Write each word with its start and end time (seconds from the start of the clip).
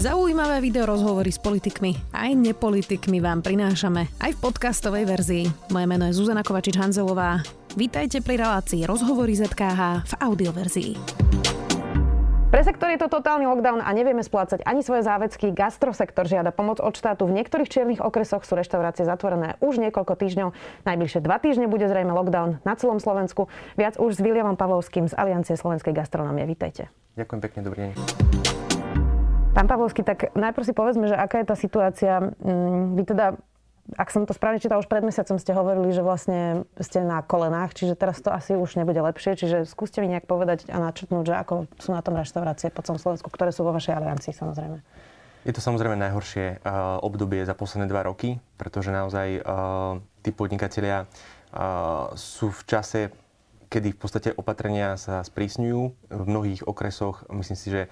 Zaujímavé 0.00 0.64
video 0.64 0.88
rozhovory 0.88 1.28
s 1.28 1.36
politikmi 1.36 1.92
aj 2.16 2.32
nepolitikmi 2.32 3.20
vám 3.20 3.44
prinášame 3.44 4.08
aj 4.24 4.32
v 4.32 4.38
podcastovej 4.40 5.04
verzii. 5.04 5.44
Moje 5.68 5.84
meno 5.84 6.08
je 6.08 6.16
Zuzana 6.16 6.40
Kovačič-Hanzelová. 6.40 7.44
Vítajte 7.76 8.24
pri 8.24 8.40
relácii 8.40 8.88
Rozhovory 8.88 9.36
ZKH 9.36 10.08
v 10.08 10.12
audioverzii. 10.24 10.92
Pre 12.48 12.62
sektor 12.64 12.88
je 12.88 12.96
to 12.96 13.12
totálny 13.12 13.44
lockdown 13.44 13.84
a 13.84 13.92
nevieme 13.92 14.24
splácať 14.24 14.64
ani 14.64 14.80
svoje 14.80 15.04
záväzky. 15.04 15.52
Gastrosektor 15.52 16.24
žiada 16.24 16.48
pomoc 16.48 16.80
od 16.80 16.96
štátu. 16.96 17.28
V 17.28 17.36
niektorých 17.36 17.68
čiernych 17.68 18.00
okresoch 18.00 18.48
sú 18.48 18.56
reštaurácie 18.56 19.04
zatvorené 19.04 19.60
už 19.60 19.84
niekoľko 19.84 20.16
týždňov. 20.16 20.56
Najbližšie 20.88 21.20
dva 21.20 21.36
týždne 21.44 21.68
bude 21.68 21.84
zrejme 21.84 22.16
lockdown 22.16 22.56
na 22.64 22.72
celom 22.72 23.04
Slovensku. 23.04 23.52
Viac 23.76 24.00
už 24.00 24.16
s 24.16 24.24
Williamom 24.24 24.56
Pavlovským 24.56 25.12
z 25.12 25.14
Aliancie 25.20 25.60
slovenskej 25.60 25.92
gastronomie. 25.92 26.48
Vítajte. 26.48 26.88
Ďakujem 27.20 27.40
pekne, 27.44 27.60
dobrý 27.68 27.80
deň. 27.92 28.69
Pán 29.60 29.68
Pavlovský, 29.68 30.00
tak 30.00 30.32
najprv 30.32 30.64
si 30.64 30.72
povedzme, 30.72 31.04
že 31.04 31.12
aká 31.12 31.44
je 31.44 31.52
tá 31.52 31.52
situácia. 31.52 32.32
Mm, 32.40 32.96
vy 32.96 33.04
teda, 33.04 33.36
ak 33.92 34.08
som 34.08 34.24
to 34.24 34.32
správne 34.32 34.56
čítal, 34.56 34.80
už 34.80 34.88
pred 34.88 35.04
mesiacom 35.04 35.36
ste 35.36 35.52
hovorili, 35.52 35.92
že 35.92 36.00
vlastne 36.00 36.64
ste 36.80 37.04
na 37.04 37.20
kolenách, 37.20 37.76
čiže 37.76 37.92
teraz 37.92 38.24
to 38.24 38.32
asi 38.32 38.56
už 38.56 38.80
nebude 38.80 38.96
lepšie. 38.96 39.36
Čiže 39.36 39.68
skúste 39.68 40.00
mi 40.00 40.08
nejak 40.08 40.24
povedať 40.24 40.64
a 40.72 40.80
načrtnúť, 40.80 41.24
že 41.28 41.34
ako 41.36 41.68
sú 41.76 41.92
na 41.92 42.00
tom 42.00 42.16
reštaurácie 42.16 42.72
po 42.72 42.80
celom 42.80 42.96
Slovensku, 42.96 43.28
ktoré 43.28 43.52
sú 43.52 43.60
vo 43.60 43.76
vašej 43.76 44.00
aliancii 44.00 44.32
samozrejme. 44.32 44.80
Je 45.44 45.52
to 45.52 45.60
samozrejme 45.60 45.92
najhoršie 46.08 46.64
uh, 46.64 46.96
obdobie 47.04 47.44
za 47.44 47.52
posledné 47.52 47.84
dva 47.84 48.08
roky, 48.08 48.40
pretože 48.56 48.88
naozaj 48.88 49.44
uh, 49.44 50.00
tí 50.24 50.32
podnikatelia 50.32 51.04
uh, 51.04 52.08
sú 52.16 52.48
v 52.48 52.60
čase, 52.64 53.12
kedy 53.70 53.94
v 53.94 53.98
podstate 54.02 54.30
opatrenia 54.34 54.98
sa 54.98 55.22
sprísňujú 55.22 55.82
v 56.10 56.24
mnohých 56.26 56.66
okresoch. 56.66 57.22
Myslím 57.30 57.54
si, 57.54 57.70
že 57.70 57.82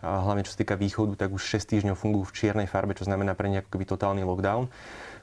hlavne 0.00 0.46
čo 0.46 0.54
sa 0.54 0.62
týka 0.62 0.78
východu, 0.78 1.18
tak 1.18 1.34
už 1.34 1.42
6 1.42 1.74
týždňov 1.74 1.98
fungujú 1.98 2.30
v 2.30 2.36
čiernej 2.38 2.70
farbe, 2.70 2.94
čo 2.94 3.04
znamená 3.04 3.34
pre 3.34 3.50
ne 3.50 3.58
ako 3.58 3.82
totálny 3.82 4.22
lockdown. 4.22 4.70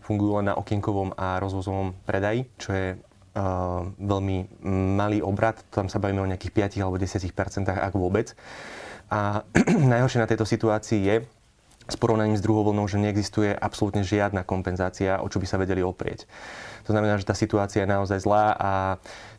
Fungujú 0.04 0.44
len 0.44 0.52
na 0.52 0.59
okienkovom 0.59 1.16
a 1.16 1.39
rozvozovom 1.39 1.95
predaji, 2.04 2.44
čo 2.59 2.70
je 2.76 2.88
uh, 3.00 3.88
veľmi 3.88 4.62
malý 5.00 5.23
obrad. 5.23 5.64
Tam 5.72 5.88
sa 5.88 6.04
bavíme 6.04 6.20
o 6.20 6.28
nejakých 6.28 6.76
5 6.76 6.84
alebo 6.84 7.00
10% 7.00 7.72
ak 7.72 7.94
vôbec. 7.95 8.36
A 9.08 9.48
najhoršie 9.95 10.20
na 10.20 10.28
tejto 10.28 10.44
situácii 10.44 11.00
je, 11.08 11.16
s 11.92 12.00
porovnaním 12.00 12.39
s 12.39 12.45
druhou 12.45 12.64
vlnou, 12.64 12.88
že 12.88 12.95
neexistuje 12.97 13.52
absolútne 13.52 14.08
žiadna 14.08 14.47
kompenzácia, 14.47 15.20
o 15.20 15.28
čo 15.28 15.44
by 15.44 15.45
sa 15.45 15.59
vedeli 15.59 15.84
oprieť. 15.84 16.23
To 16.88 16.95
znamená, 16.95 17.20
že 17.20 17.28
tá 17.28 17.36
situácia 17.36 17.83
je 17.83 17.92
naozaj 17.92 18.23
zlá 18.23 18.56
a 18.56 18.72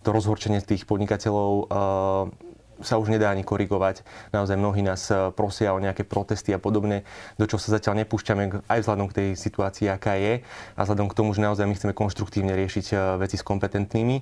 to 0.05 0.12
rozhorčenie 0.12 0.61
tých 0.61 0.84
podnikateľov 0.84 1.50
uh, 1.50 2.53
sa 2.83 2.98
už 2.98 3.14
nedá 3.14 3.31
ani 3.31 3.47
korigovať. 3.47 4.03
Naozaj 4.34 4.59
mnohí 4.59 4.83
nás 4.83 5.09
eh, 5.09 5.31
prosia 5.33 5.72
o 5.72 5.81
nejaké 5.81 6.03
protesty 6.05 6.50
a 6.53 6.59
podobne, 6.59 7.06
do 7.39 7.47
čo 7.47 7.56
sa 7.56 7.78
zatiaľ 7.78 8.05
nepúšťame 8.05 8.66
aj 8.66 8.78
vzhľadom 8.83 9.06
k 9.09 9.16
tej 9.16 9.28
situácii, 9.39 9.87
aká 9.89 10.19
je 10.19 10.42
a 10.77 10.81
vzhľadom 10.83 11.09
k 11.09 11.16
tomu, 11.16 11.31
že 11.33 11.41
naozaj 11.41 11.64
my 11.64 11.75
chceme 11.78 11.94
konštruktívne 11.94 12.53
riešiť 12.59 12.87
eh, 12.92 12.98
veci 13.22 13.39
s 13.39 13.47
kompetentnými. 13.47 14.16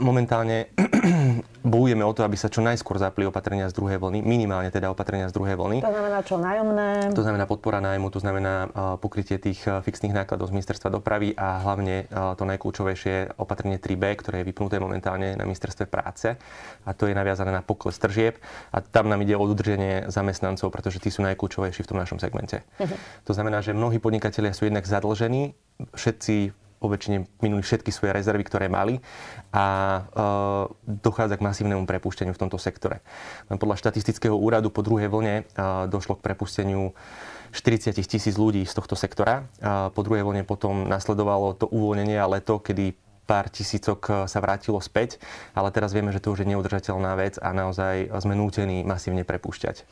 Momentálne 0.00 0.72
bojujeme 1.74 2.00
o 2.00 2.12
to, 2.16 2.24
aby 2.24 2.32
sa 2.40 2.48
čo 2.48 2.64
najskôr 2.64 2.96
zapli 2.96 3.28
opatrenia 3.28 3.68
z 3.68 3.76
druhej 3.76 4.00
vlny, 4.00 4.24
minimálne 4.24 4.72
teda 4.72 4.88
opatrenia 4.88 5.28
z 5.28 5.36
druhej 5.36 5.52
vlny. 5.52 5.84
To 5.84 5.92
znamená 5.92 6.18
čo, 6.24 6.36
nájomné? 6.40 6.88
To 7.12 7.20
znamená 7.20 7.44
podpora 7.44 7.84
nájmu, 7.84 8.08
to 8.08 8.24
znamená 8.24 8.72
pokrytie 8.96 9.36
tých 9.36 9.60
fixných 9.68 10.16
nákladov 10.16 10.48
z 10.48 10.56
ministerstva 10.56 10.88
dopravy 10.88 11.36
a 11.36 11.60
hlavne 11.60 12.08
to 12.08 12.44
najkľúčovejšie 12.48 13.36
opatrenie 13.36 13.76
3B, 13.76 14.16
ktoré 14.16 14.40
je 14.40 14.48
vypnuté 14.48 14.80
momentálne 14.80 15.36
na 15.36 15.44
ministerstve 15.44 15.84
práce 15.92 16.32
a 16.88 16.90
to 16.96 17.04
je 17.04 17.12
naviazané 17.12 17.52
na 17.52 17.60
pokles 17.60 18.00
tržieb 18.00 18.40
a 18.72 18.80
tam 18.80 19.12
nám 19.12 19.20
ide 19.20 19.36
o 19.36 19.44
udrženie 19.44 20.08
zamestnancov, 20.08 20.72
pretože 20.72 21.04
tí 21.04 21.12
sú 21.12 21.20
najkľúčovejší 21.28 21.84
v 21.84 21.90
tom 21.90 22.00
našom 22.00 22.16
segmente. 22.16 22.64
Uh-huh. 22.80 22.96
To 23.28 23.36
znamená, 23.36 23.60
že 23.60 23.76
mnohí 23.76 24.00
podnikatelia 24.00 24.56
sú 24.56 24.64
jednak 24.64 24.88
zadlžení, 24.88 25.52
všetci 25.92 26.67
po 26.78 26.86
väčšine 26.86 27.26
minuli 27.42 27.62
všetky 27.62 27.90
svoje 27.90 28.14
rezervy, 28.14 28.46
ktoré 28.46 28.70
mali 28.70 29.02
a 29.50 29.66
e, 29.66 30.00
dochádza 30.86 31.36
k 31.36 31.44
masívnemu 31.44 31.84
prepúšteniu 31.84 32.32
v 32.34 32.40
tomto 32.40 32.56
sektore. 32.56 33.02
Podľa 33.50 33.76
štatistického 33.78 34.34
úradu 34.34 34.70
po 34.70 34.86
druhej 34.86 35.10
vlne 35.10 35.42
e, 35.42 35.64
došlo 35.90 36.16
k 36.18 36.24
prepusteniu 36.24 36.94
40 37.50 37.96
tisíc 38.06 38.34
ľudí 38.38 38.62
z 38.62 38.74
tohto 38.76 38.94
sektora. 38.94 39.48
A 39.58 39.90
po 39.90 40.06
druhej 40.06 40.22
vlne 40.22 40.46
potom 40.46 40.86
nasledovalo 40.86 41.56
to 41.56 41.66
uvoľnenie 41.68 42.20
a 42.20 42.28
leto, 42.28 42.60
kedy 42.60 42.94
pár 43.28 43.52
tisícok 43.52 44.00
e, 44.08 44.12
sa 44.24 44.38
vrátilo 44.40 44.80
späť, 44.80 45.20
ale 45.52 45.68
teraz 45.68 45.92
vieme, 45.92 46.14
že 46.14 46.24
to 46.24 46.32
už 46.32 46.46
je 46.46 46.50
neudržateľná 46.54 47.12
vec 47.20 47.36
a 47.36 47.52
naozaj 47.52 48.08
sme 48.24 48.32
nútení 48.32 48.86
masívne 48.88 49.26
prepúšťať. 49.26 49.84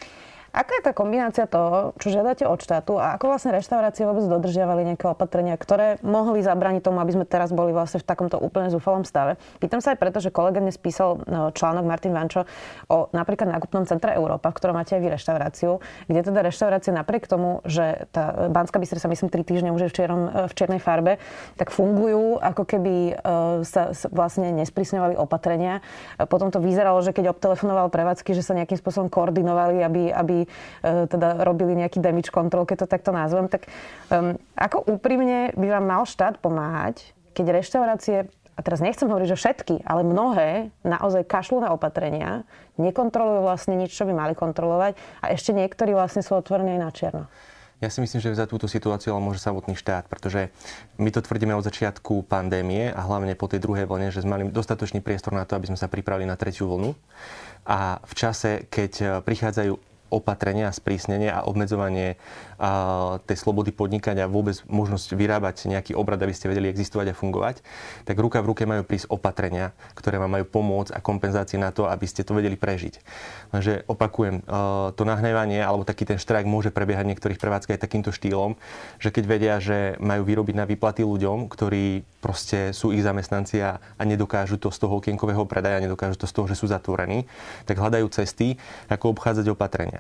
Aká 0.54 0.78
je 0.78 0.86
tá 0.88 0.92
kombinácia 0.94 1.44
toho, 1.48 1.94
čo 1.98 2.12
žiadate 2.12 2.46
od 2.46 2.58
štátu 2.60 2.96
a 2.96 3.16
ako 3.16 3.32
vlastne 3.32 3.54
reštaurácie 3.54 4.06
vôbec 4.06 4.26
dodržiavali 4.26 4.94
nejaké 4.94 5.06
opatrenia, 5.10 5.54
ktoré 5.58 6.00
mohli 6.04 6.44
zabrániť 6.44 6.82
tomu, 6.84 7.00
aby 7.00 7.12
sme 7.16 7.24
teraz 7.24 7.52
boli 7.54 7.70
vlastne 7.70 8.00
v 8.02 8.08
takomto 8.08 8.36
úplne 8.36 8.68
zúfalom 8.68 9.02
stave? 9.08 9.40
Pýtam 9.58 9.80
sa 9.80 9.92
aj 9.92 10.00
preto, 10.00 10.18
že 10.20 10.34
kolega 10.34 10.60
dnes 10.60 10.76
písal 10.76 11.22
no, 11.24 11.50
článok 11.52 11.84
Martin 11.88 12.12
Vančo 12.12 12.44
o 12.92 13.08
napríklad 13.16 13.52
nákupnom 13.52 13.88
centre 13.88 14.12
Európa, 14.12 14.52
v 14.52 14.56
ktorom 14.60 14.76
máte 14.76 14.96
aj 14.96 15.00
vy 15.00 15.08
reštauráciu, 15.16 15.70
kde 16.08 16.20
teda 16.26 16.40
reštaurácie 16.44 16.92
napriek 16.92 17.24
tomu, 17.28 17.64
že 17.64 18.04
tá 18.12 18.48
Banská 18.52 18.76
Bystrica, 18.76 19.08
myslím, 19.08 19.28
3 19.32 19.44
týždne 19.48 19.70
už 19.72 19.88
je 19.88 19.90
v, 19.90 19.94
čierom, 19.94 20.22
v 20.50 20.52
čiernej 20.52 20.80
farbe, 20.80 21.16
tak 21.56 21.72
fungujú, 21.72 22.36
ako 22.40 22.62
keby 22.68 23.20
sa, 23.64 23.96
sa 23.96 24.06
vlastne 24.12 24.52
nesprísňovali 24.52 25.16
opatrenia. 25.16 25.80
Potom 26.28 26.52
to 26.52 26.60
vyzeralo, 26.60 27.00
že 27.00 27.16
keď 27.16 27.32
obtelefonoval 27.32 27.88
prevádzky, 27.88 28.36
že 28.36 28.44
sa 28.44 28.52
nejakým 28.52 28.76
spôsobom 28.76 29.08
koordinovali, 29.08 29.80
aby, 29.80 30.02
aby 30.12 30.35
E, 30.44 31.08
teda 31.08 31.40
robili 31.46 31.72
nejaký 31.78 32.02
damage 32.04 32.28
control, 32.28 32.68
keď 32.68 32.84
to 32.84 32.92
takto 32.92 33.10
nazvem. 33.14 33.48
Tak 33.48 33.64
um, 34.12 34.36
ako 34.58 34.84
úprimne 34.92 35.56
by 35.56 35.66
vám 35.78 35.84
mal 35.88 36.02
štát 36.04 36.36
pomáhať, 36.42 37.16
keď 37.32 37.62
reštaurácie 37.62 38.28
a 38.56 38.60
teraz 38.64 38.80
nechcem 38.80 39.08
hovoriť, 39.08 39.28
že 39.36 39.40
všetky, 39.40 39.74
ale 39.84 40.00
mnohé 40.04 40.72
naozaj 40.80 41.28
kašľú 41.28 41.64
na 41.64 41.70
opatrenia, 41.76 42.48
nekontrolujú 42.80 43.44
vlastne 43.44 43.76
nič, 43.76 43.92
čo 43.92 44.08
by 44.08 44.16
mali 44.16 44.32
kontrolovať 44.32 44.96
a 45.20 45.32
ešte 45.32 45.52
niektorí 45.52 45.92
vlastne 45.92 46.24
sú 46.24 46.36
otvorení 46.36 46.76
aj 46.76 46.80
na 46.80 46.90
čierno. 46.92 47.24
Ja 47.76 47.92
si 47.92 48.00
myslím, 48.00 48.24
že 48.24 48.32
za 48.32 48.48
túto 48.48 48.64
situáciu 48.64 49.12
ale 49.12 49.20
môže 49.20 49.44
samotný 49.44 49.76
štát, 49.76 50.08
pretože 50.08 50.48
my 50.96 51.12
to 51.12 51.20
tvrdíme 51.20 51.52
od 51.52 51.60
začiatku 51.60 52.24
pandémie 52.24 52.88
a 52.88 53.04
hlavne 53.04 53.36
po 53.36 53.52
tej 53.52 53.60
druhej 53.60 53.84
vlne, 53.84 54.08
že 54.08 54.24
sme 54.24 54.40
mali 54.40 54.44
dostatočný 54.48 55.04
priestor 55.04 55.36
na 55.36 55.44
to, 55.44 55.60
aby 55.60 55.68
sme 55.68 55.76
sa 55.76 55.84
pripravili 55.84 56.24
na 56.24 56.40
tretiu 56.40 56.72
vlnu. 56.72 56.96
A 57.68 58.00
v 58.00 58.12
čase, 58.16 58.64
keď 58.72 59.20
prichádzajú 59.20 59.76
opatrenia, 60.10 60.70
sprísnenie 60.70 61.30
a 61.30 61.44
obmedzovanie 61.44 62.16
a, 62.56 63.18
tej 63.26 63.36
slobody 63.36 63.74
podnikať 63.74 64.22
a 64.22 64.30
vôbec 64.30 64.58
možnosť 64.70 65.14
vyrábať 65.14 65.68
nejaký 65.70 65.92
obrad, 65.98 66.20
aby 66.22 66.32
ste 66.32 66.50
vedeli 66.50 66.70
existovať 66.70 67.12
a 67.12 67.18
fungovať, 67.18 67.56
tak 68.06 68.16
ruka 68.16 68.40
v 68.42 68.54
ruke 68.54 68.62
majú 68.64 68.82
prísť 68.86 69.10
opatrenia, 69.10 69.74
ktoré 69.98 70.16
vám 70.20 70.38
majú 70.40 70.46
pomôcť 70.48 70.94
a 70.94 71.02
kompenzácie 71.02 71.58
na 71.58 71.74
to, 71.74 71.90
aby 71.90 72.06
ste 72.06 72.22
to 72.22 72.36
vedeli 72.36 72.54
prežiť. 72.54 73.00
Takže 73.52 73.86
opakujem, 73.86 74.42
to 74.94 75.02
nahnevanie 75.02 75.62
alebo 75.62 75.86
taký 75.86 76.08
ten 76.08 76.18
štrajk 76.20 76.46
môže 76.48 76.70
prebiehať 76.70 77.06
niektorých 77.06 77.40
prevádzkach 77.40 77.76
aj 77.78 77.84
takýmto 77.84 78.10
štýlom, 78.10 78.58
že 78.98 79.12
keď 79.12 79.24
vedia, 79.26 79.54
že 79.60 79.98
majú 80.00 80.24
vyrobiť 80.26 80.54
na 80.56 80.64
výplaty 80.64 81.02
ľuďom, 81.04 81.48
ktorí 81.50 82.06
proste 82.20 82.74
sú 82.74 82.90
ich 82.90 83.06
zamestnanci 83.06 83.62
a, 83.62 83.78
a 83.78 84.02
nedokážu 84.02 84.58
to 84.58 84.74
z 84.74 84.82
toho 84.82 84.98
okienkového 84.98 85.46
predaja, 85.46 85.78
nedokážu 85.78 86.18
to 86.18 86.26
z 86.26 86.34
toho, 86.34 86.46
že 86.50 86.58
sú 86.58 86.66
zatvorení, 86.66 87.28
tak 87.68 87.78
hľadajú 87.78 88.06
cesty, 88.10 88.58
ako 88.90 89.14
obchádzať 89.14 89.46
opatrenia. 89.54 89.95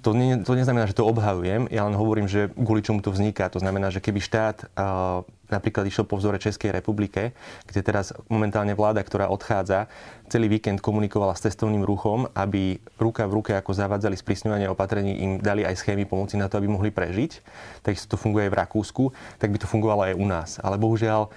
To, 0.00 0.16
nie, 0.16 0.40
to 0.40 0.56
neznamená, 0.56 0.88
že 0.88 0.96
to 0.96 1.04
obhajujem, 1.04 1.68
ja 1.68 1.84
len 1.84 1.92
hovorím, 1.92 2.24
že 2.24 2.48
kvôli 2.56 2.80
čomu 2.80 3.04
to 3.04 3.12
vzniká. 3.12 3.52
To 3.52 3.60
znamená, 3.60 3.92
že 3.92 4.00
keby 4.00 4.16
štát 4.16 4.64
uh, 4.72 5.28
napríklad 5.52 5.84
išiel 5.84 6.08
po 6.08 6.16
vzore 6.16 6.40
Českej 6.40 6.72
republike, 6.72 7.36
kde 7.68 7.80
teraz 7.84 8.16
momentálne 8.32 8.72
vláda, 8.72 9.04
ktorá 9.04 9.28
odchádza, 9.28 9.92
celý 10.30 10.46
víkend 10.46 10.80
komunikovala 10.80 11.36
s 11.36 11.44
cestovným 11.44 11.84
ruchom, 11.84 12.30
aby 12.32 12.80
ruka 12.96 13.26
v 13.26 13.42
ruke, 13.42 13.52
ako 13.52 13.76
zavádzali 13.76 14.16
sprísňovanie 14.16 14.70
opatrení, 14.70 15.20
im 15.20 15.30
dali 15.42 15.66
aj 15.66 15.76
schémy 15.76 16.06
pomoci 16.06 16.38
na 16.38 16.48
to, 16.48 16.56
aby 16.62 16.70
mohli 16.70 16.88
prežiť. 16.94 17.42
Takisto 17.82 18.14
to 18.14 18.16
funguje 18.16 18.48
aj 18.48 18.52
v 18.54 18.60
Rakúsku, 18.62 19.04
tak 19.36 19.52
by 19.52 19.58
to 19.58 19.68
fungovalo 19.68 20.06
aj 20.06 20.14
u 20.16 20.24
nás. 20.24 20.50
Ale 20.62 20.78
bohužiaľ, 20.78 21.28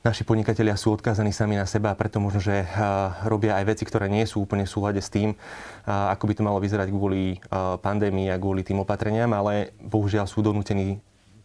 naši 0.00 0.24
podnikatelia 0.24 0.76
sú 0.80 0.96
odkázaní 0.96 1.32
sami 1.32 1.60
na 1.60 1.68
seba 1.68 1.92
a 1.92 1.98
preto 1.98 2.20
možno, 2.20 2.40
že 2.40 2.64
robia 3.28 3.56
aj 3.60 3.64
veci, 3.76 3.84
ktoré 3.84 4.08
nie 4.08 4.24
sú 4.24 4.44
úplne 4.44 4.64
v 4.64 4.72
súlade 4.72 5.00
s 5.00 5.12
tým, 5.12 5.36
ako 5.84 6.24
by 6.24 6.32
to 6.36 6.42
malo 6.46 6.58
vyzerať 6.60 6.88
kvôli 6.88 7.36
pandémii 7.84 8.32
a 8.32 8.40
kvôli 8.40 8.64
tým 8.64 8.80
opatreniam, 8.80 9.28
ale 9.36 9.76
bohužiaľ 9.80 10.24
sú 10.24 10.40
donútení 10.40 11.00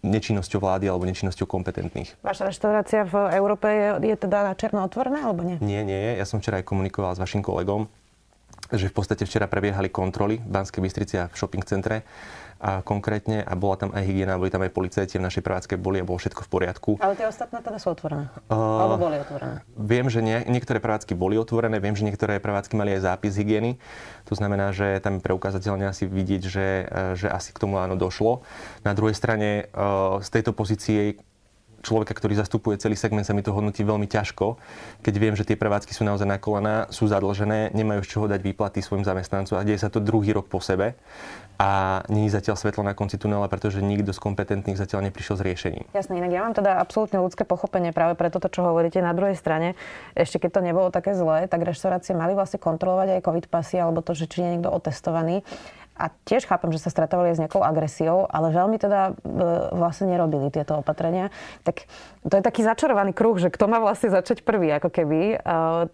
nečinnosťou 0.06 0.62
vlády 0.62 0.86
alebo 0.86 1.10
nečinnosťou 1.10 1.50
kompetentných. 1.50 2.22
Vaša 2.22 2.54
reštaurácia 2.54 3.10
v 3.10 3.34
Európe 3.34 3.66
je, 3.66 4.14
je 4.14 4.16
teda 4.16 4.46
na 4.46 4.54
černo 4.54 4.86
otvorená 4.86 5.26
alebo 5.26 5.42
nie? 5.42 5.58
Nie, 5.66 5.82
nie. 5.82 6.14
Ja 6.14 6.30
som 6.30 6.38
včera 6.38 6.62
aj 6.62 6.70
komunikoval 6.70 7.18
s 7.18 7.20
vašim 7.20 7.42
kolegom, 7.42 7.90
že 8.70 8.86
v 8.86 8.94
podstate 8.94 9.26
včera 9.26 9.50
prebiehali 9.50 9.90
kontroly 9.90 10.38
v 10.38 10.46
Banskej 10.46 10.82
Bystrici 10.86 11.18
a 11.18 11.26
v 11.26 11.34
shopping 11.34 11.66
centre 11.66 12.06
a 12.66 12.82
konkrétne 12.82 13.46
a 13.46 13.54
bola 13.54 13.78
tam 13.78 13.94
aj 13.94 14.02
hygiena, 14.02 14.42
boli 14.42 14.50
tam 14.50 14.66
aj 14.66 14.74
policajti 14.74 15.22
v 15.22 15.26
našej 15.30 15.46
prevádzke 15.46 15.78
boli 15.78 16.02
a 16.02 16.08
bolo 16.08 16.18
všetko 16.18 16.42
v 16.42 16.50
poriadku. 16.50 16.92
Ale 16.98 17.14
tie 17.14 17.30
ostatné 17.30 17.62
teda 17.62 17.78
sú 17.78 17.94
otvorené? 17.94 18.26
Uh, 18.50 18.58
Alebo 18.58 19.06
boli 19.06 19.22
otvorené? 19.22 19.62
Viem, 19.78 20.10
že 20.10 20.26
nie, 20.26 20.42
niektoré 20.50 20.82
prevádzky 20.82 21.14
boli 21.14 21.38
otvorené, 21.38 21.78
viem, 21.78 21.94
že 21.94 22.02
niektoré 22.02 22.42
prevádzky 22.42 22.74
mali 22.74 22.98
aj 22.98 23.06
zápis 23.06 23.38
hygieny. 23.38 23.78
To 24.26 24.34
znamená, 24.34 24.74
že 24.74 24.98
tam 24.98 25.22
je 25.22 25.26
preukázateľne 25.30 25.86
asi 25.86 26.10
vidieť, 26.10 26.42
že, 26.42 26.68
že 27.14 27.28
asi 27.30 27.54
k 27.54 27.62
tomu 27.62 27.78
áno 27.78 27.94
došlo. 27.94 28.42
Na 28.82 28.98
druhej 28.98 29.14
strane 29.14 29.70
z 30.26 30.30
tejto 30.34 30.50
pozície 30.58 31.22
človeka, 31.86 32.18
ktorý 32.18 32.34
zastupuje 32.34 32.82
celý 32.82 32.98
segment, 32.98 33.30
sa 33.30 33.38
mi 33.38 33.46
to 33.46 33.54
hodnotí 33.54 33.86
veľmi 33.86 34.10
ťažko, 34.10 34.58
keď 35.06 35.14
viem, 35.22 35.38
že 35.38 35.46
tie 35.46 35.54
prevádzky 35.54 35.94
sú 35.94 36.02
naozaj 36.02 36.26
na 36.26 36.42
kolená, 36.42 36.90
sú 36.90 37.06
zadlžené, 37.06 37.78
nemajú 37.78 38.02
z 38.02 38.10
čoho 38.10 38.26
dať 38.26 38.42
výplaty 38.42 38.82
svojim 38.82 39.06
zamestnancom 39.06 39.54
a 39.54 39.62
deje 39.62 39.78
sa 39.78 39.94
to 39.94 40.02
druhý 40.02 40.34
rok 40.34 40.50
po 40.50 40.58
sebe 40.58 40.98
a 41.56 42.04
nie 42.12 42.28
zatiaľ 42.28 42.60
svetlo 42.60 42.84
na 42.84 42.92
konci 42.92 43.16
tunela, 43.16 43.48
pretože 43.48 43.80
nikto 43.80 44.12
z 44.12 44.20
kompetentných 44.20 44.76
zatiaľ 44.76 45.08
neprišiel 45.08 45.40
s 45.40 45.42
riešením. 45.44 45.86
Jasné, 45.96 46.20
inak 46.20 46.32
ja 46.32 46.42
mám 46.44 46.56
teda 46.56 46.78
absolútne 46.80 47.24
ľudské 47.24 47.48
pochopenie 47.48 47.96
práve 47.96 48.20
pre 48.20 48.28
toto, 48.28 48.52
čo 48.52 48.68
hovoríte. 48.68 49.00
Na 49.00 49.16
druhej 49.16 49.40
strane, 49.40 49.80
ešte 50.20 50.44
keď 50.44 50.60
to 50.60 50.62
nebolo 50.68 50.88
také 50.92 51.16
zlé, 51.16 51.48
tak 51.48 51.64
reštaurácie 51.64 52.12
mali 52.12 52.36
vlastne 52.36 52.60
kontrolovať 52.60 53.20
aj 53.20 53.26
covid 53.26 53.46
pasy 53.48 53.80
alebo 53.80 54.04
to, 54.04 54.12
že 54.12 54.28
či 54.28 54.44
je 54.44 54.48
niekto 54.58 54.70
otestovaný. 54.72 55.48
A 55.96 56.12
tiež 56.28 56.44
chápem, 56.44 56.76
že 56.76 56.84
sa 56.84 56.92
stretávali 56.92 57.32
s 57.32 57.40
nejakou 57.40 57.64
agresiou, 57.64 58.28
ale 58.28 58.52
veľmi 58.52 58.76
teda 58.76 59.16
e, 59.16 59.34
vlastne 59.80 60.12
nerobili 60.12 60.52
tieto 60.52 60.84
opatrenia. 60.84 61.32
Tak 61.64 61.88
to 62.28 62.36
je 62.36 62.44
taký 62.44 62.68
začarovaný 62.68 63.16
kruh, 63.16 63.40
že 63.40 63.48
kto 63.48 63.72
má 63.72 63.80
vlastne 63.80 64.12
začať 64.12 64.44
prvý, 64.44 64.76
ako 64.76 64.92
keby. 64.92 65.20
E, 65.34 65.38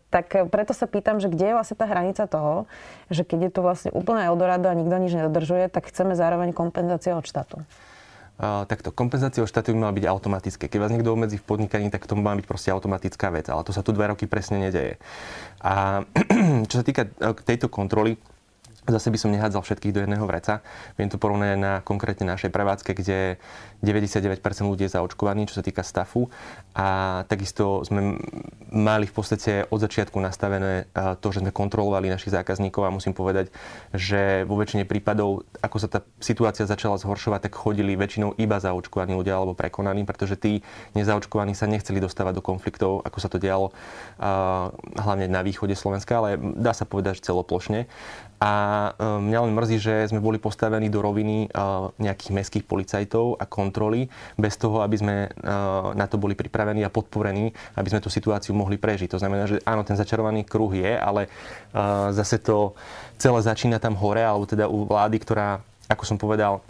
tak 0.09 0.33
preto 0.49 0.73
sa 0.73 0.89
pýtam, 0.89 1.21
že 1.21 1.29
kde 1.29 1.53
je 1.53 1.57
vlastne 1.57 1.77
tá 1.77 1.85
hranica 1.85 2.25
toho, 2.25 2.65
že 3.13 3.21
keď 3.21 3.39
je 3.47 3.51
tu 3.53 3.59
vlastne 3.61 3.89
úplné 3.93 4.25
Eldorado 4.25 4.67
a 4.67 4.73
nikto 4.73 4.97
nič 4.97 5.13
nedodržuje, 5.13 5.69
tak 5.69 5.93
chceme 5.93 6.17
zároveň 6.17 6.49
kompenzáciu 6.49 7.21
od 7.21 7.25
štátu. 7.29 7.61
Uh, 8.41 8.65
takto 8.65 8.89
kompenzácia 8.89 9.45
od 9.45 9.45
štátu 9.45 9.69
by 9.69 9.85
mala 9.85 9.93
byť 9.93 10.05
automatické. 10.09 10.65
Keď 10.65 10.79
vás 10.81 10.89
niekto 10.89 11.13
obmedzí 11.13 11.37
v 11.37 11.45
podnikaní, 11.45 11.93
tak 11.93 12.09
to 12.09 12.17
má 12.17 12.33
byť 12.33 12.49
proste 12.49 12.73
automatická 12.73 13.29
vec. 13.29 13.45
Ale 13.45 13.61
to 13.61 13.69
sa 13.69 13.85
tu 13.85 13.93
dva 13.93 14.09
roky 14.09 14.25
presne 14.25 14.57
nedeje. 14.57 14.97
A 15.61 16.01
čo 16.69 16.81
sa 16.81 16.85
týka 16.85 17.05
tejto 17.45 17.69
kontroly, 17.69 18.17
Zase 18.81 19.13
by 19.13 19.17
som 19.21 19.29
nehádzal 19.29 19.61
všetkých 19.61 19.93
do 19.93 20.01
jedného 20.01 20.25
vreca. 20.25 20.65
Viem 20.97 21.13
to 21.13 21.21
porovnať 21.21 21.53
na 21.53 21.73
konkrétne 21.85 22.25
našej 22.25 22.49
prevádzke, 22.49 22.97
kde 22.97 23.37
99% 23.85 24.41
ľudí 24.65 24.89
je 24.89 24.97
zaočkovaní, 24.97 25.45
čo 25.45 25.61
sa 25.61 25.63
týka 25.63 25.85
stafu. 25.85 26.33
A 26.73 27.21
takisto 27.29 27.85
sme 27.85 28.17
mali 28.73 29.05
v 29.05 29.13
podstate 29.13 29.69
od 29.69 29.77
začiatku 29.85 30.17
nastavené 30.17 30.89
to, 31.21 31.27
že 31.29 31.45
sme 31.45 31.53
kontrolovali 31.53 32.09
našich 32.09 32.33
zákazníkov 32.33 32.81
a 32.81 32.89
musím 32.89 33.13
povedať, 33.13 33.53
že 33.93 34.49
vo 34.49 34.57
väčšine 34.57 34.89
prípadov, 34.89 35.45
ako 35.61 35.77
sa 35.77 35.87
tá 35.87 35.99
situácia 36.17 36.65
začala 36.65 36.97
zhoršovať, 36.97 37.47
tak 37.47 37.53
chodili 37.53 37.93
väčšinou 37.93 38.33
iba 38.41 38.57
zaočkovaní 38.57 39.13
ľudia 39.13 39.37
alebo 39.37 39.53
prekonaní, 39.53 40.09
pretože 40.09 40.41
tí 40.41 40.65
nezaočkovaní 40.97 41.53
sa 41.53 41.69
nechceli 41.69 42.01
dostávať 42.01 42.41
do 42.41 42.43
konfliktov, 42.43 43.05
ako 43.05 43.17
sa 43.21 43.29
to 43.29 43.37
dialo 43.37 43.69
hlavne 44.97 45.29
na 45.29 45.45
východe 45.45 45.77
Slovenska, 45.77 46.17
ale 46.17 46.41
dá 46.41 46.73
sa 46.73 46.89
povedať, 46.89 47.21
že 47.21 47.29
celoplošne. 47.29 47.85
A 48.41 48.51
e, 48.97 49.21
mňa 49.21 49.39
len 49.45 49.53
mrzí, 49.53 49.77
že 49.77 50.09
sme 50.09 50.17
boli 50.17 50.41
postavení 50.41 50.89
do 50.89 50.97
roviny 50.97 51.45
e, 51.45 51.47
nejakých 52.01 52.31
mestských 52.33 52.65
policajtov 52.65 53.37
a 53.37 53.45
kontroly, 53.45 54.09
bez 54.33 54.57
toho, 54.57 54.81
aby 54.81 54.97
sme 54.97 55.15
e, 55.25 55.53
na 55.93 56.09
to 56.09 56.17
boli 56.17 56.33
pripravení 56.33 56.81
a 56.81 56.89
podporení, 56.89 57.53
aby 57.77 57.87
sme 57.93 58.01
tú 58.01 58.09
situáciu 58.09 58.57
mohli 58.57 58.81
prežiť. 58.81 59.13
To 59.13 59.21
znamená, 59.21 59.45
že 59.45 59.61
áno, 59.61 59.85
ten 59.85 59.93
začarovaný 59.93 60.49
kruh 60.49 60.73
je, 60.73 60.97
ale 60.97 61.29
zase 62.15 62.41
to 62.41 62.73
celé 63.21 63.39
začína 63.45 63.77
tam 63.77 63.93
hore, 63.93 64.25
alebo 64.25 64.49
teda 64.49 64.65
u 64.65 64.89
vlády, 64.89 65.21
ktorá 65.21 65.61
ako 65.91 66.07
som 66.07 66.15
povedal, 66.15 66.63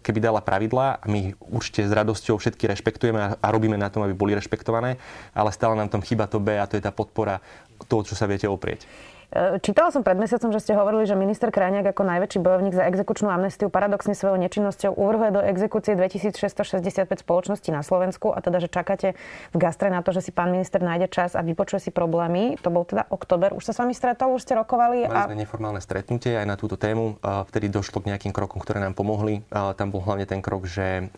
keby 0.00 0.24
dala 0.24 0.40
pravidlá 0.40 1.04
a 1.04 1.04
my 1.04 1.36
určite 1.52 1.84
s 1.84 1.92
radosťou 1.92 2.40
všetky 2.40 2.64
rešpektujeme 2.72 3.36
a 3.36 3.46
robíme 3.52 3.76
na 3.76 3.92
tom, 3.92 4.08
aby 4.08 4.16
boli 4.16 4.32
rešpektované, 4.32 4.96
ale 5.36 5.52
stále 5.52 5.76
nám 5.76 5.92
tam 5.92 6.00
chýba 6.00 6.24
to 6.24 6.40
B 6.40 6.56
a 6.56 6.64
to 6.64 6.80
je 6.80 6.84
tá 6.84 6.88
podpora 6.88 7.44
toho, 7.92 8.08
čo 8.08 8.16
sa 8.16 8.24
viete 8.24 8.48
oprieť. 8.48 8.88
E, 9.28 9.60
čítala 9.60 9.92
som 9.92 10.00
pred 10.00 10.16
mesiacom, 10.16 10.48
že 10.48 10.64
ste 10.64 10.72
hovorili, 10.72 11.04
že 11.04 11.12
minister 11.12 11.52
Krajniak 11.52 11.92
ako 11.92 12.00
najväčší 12.00 12.40
bojovník 12.40 12.72
za 12.72 12.88
exekučnú 12.88 13.28
amnestiu 13.28 13.68
paradoxne 13.68 14.16
svojou 14.16 14.40
nečinnosťou 14.40 14.96
uvrhuje 14.96 15.30
do 15.36 15.40
exekúcie 15.44 15.92
2665 15.92 17.04
spoločností 17.20 17.68
na 17.68 17.84
Slovensku 17.84 18.32
a 18.32 18.40
teda, 18.40 18.64
že 18.64 18.72
čakáte 18.72 19.12
v 19.52 19.56
gastre 19.60 19.92
na 19.92 20.00
to, 20.00 20.16
že 20.16 20.24
si 20.24 20.30
pán 20.32 20.48
minister 20.48 20.80
nájde 20.80 21.12
čas 21.12 21.36
a 21.36 21.44
vypočuje 21.44 21.76
si 21.76 21.90
problémy. 21.92 22.56
To 22.64 22.72
bol 22.72 22.88
teda 22.88 23.04
október. 23.12 23.52
Už 23.52 23.68
sa 23.68 23.76
s 23.76 23.84
vami 23.84 23.92
stretol, 23.92 24.32
už 24.32 24.48
ste 24.48 24.56
rokovali? 24.56 25.04
Mali 25.04 25.12
a... 25.12 25.28
sme 25.28 25.36
neformálne 25.44 25.84
stretnutie 25.84 26.32
aj 26.32 26.48
na 26.48 26.56
túto 26.56 26.80
tému. 26.80 27.20
Vtedy 27.20 27.68
došlo 27.68 28.00
k 28.00 28.16
nejakým 28.16 28.32
krokom, 28.32 28.64
ktoré 28.64 28.80
nám 28.80 28.96
pomohli. 28.96 29.44
Tam 29.52 29.92
bol 29.92 30.00
hlavne 30.08 30.24
ten 30.24 30.40
krok, 30.40 30.64
že 30.64 31.12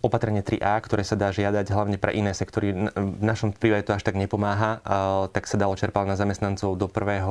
opatrenie 0.00 0.40
3A, 0.40 0.80
ktoré 0.80 1.04
sa 1.04 1.12
dá 1.12 1.28
žiadať 1.28 1.76
hlavne 1.76 2.00
pre 2.00 2.16
iné 2.16 2.32
sektory. 2.32 2.72
V 2.92 3.24
našom 3.24 3.52
prípade 3.52 3.84
to 3.84 3.92
až 3.92 4.00
tak 4.00 4.16
nepomáha, 4.16 4.80
tak 5.30 5.44
sa 5.44 5.60
dalo 5.60 5.76
čerpať 5.76 6.08
na 6.08 6.16
zamestnancov 6.16 6.76
do 6.80 6.88
1. 6.88 6.96
E, 6.96 7.28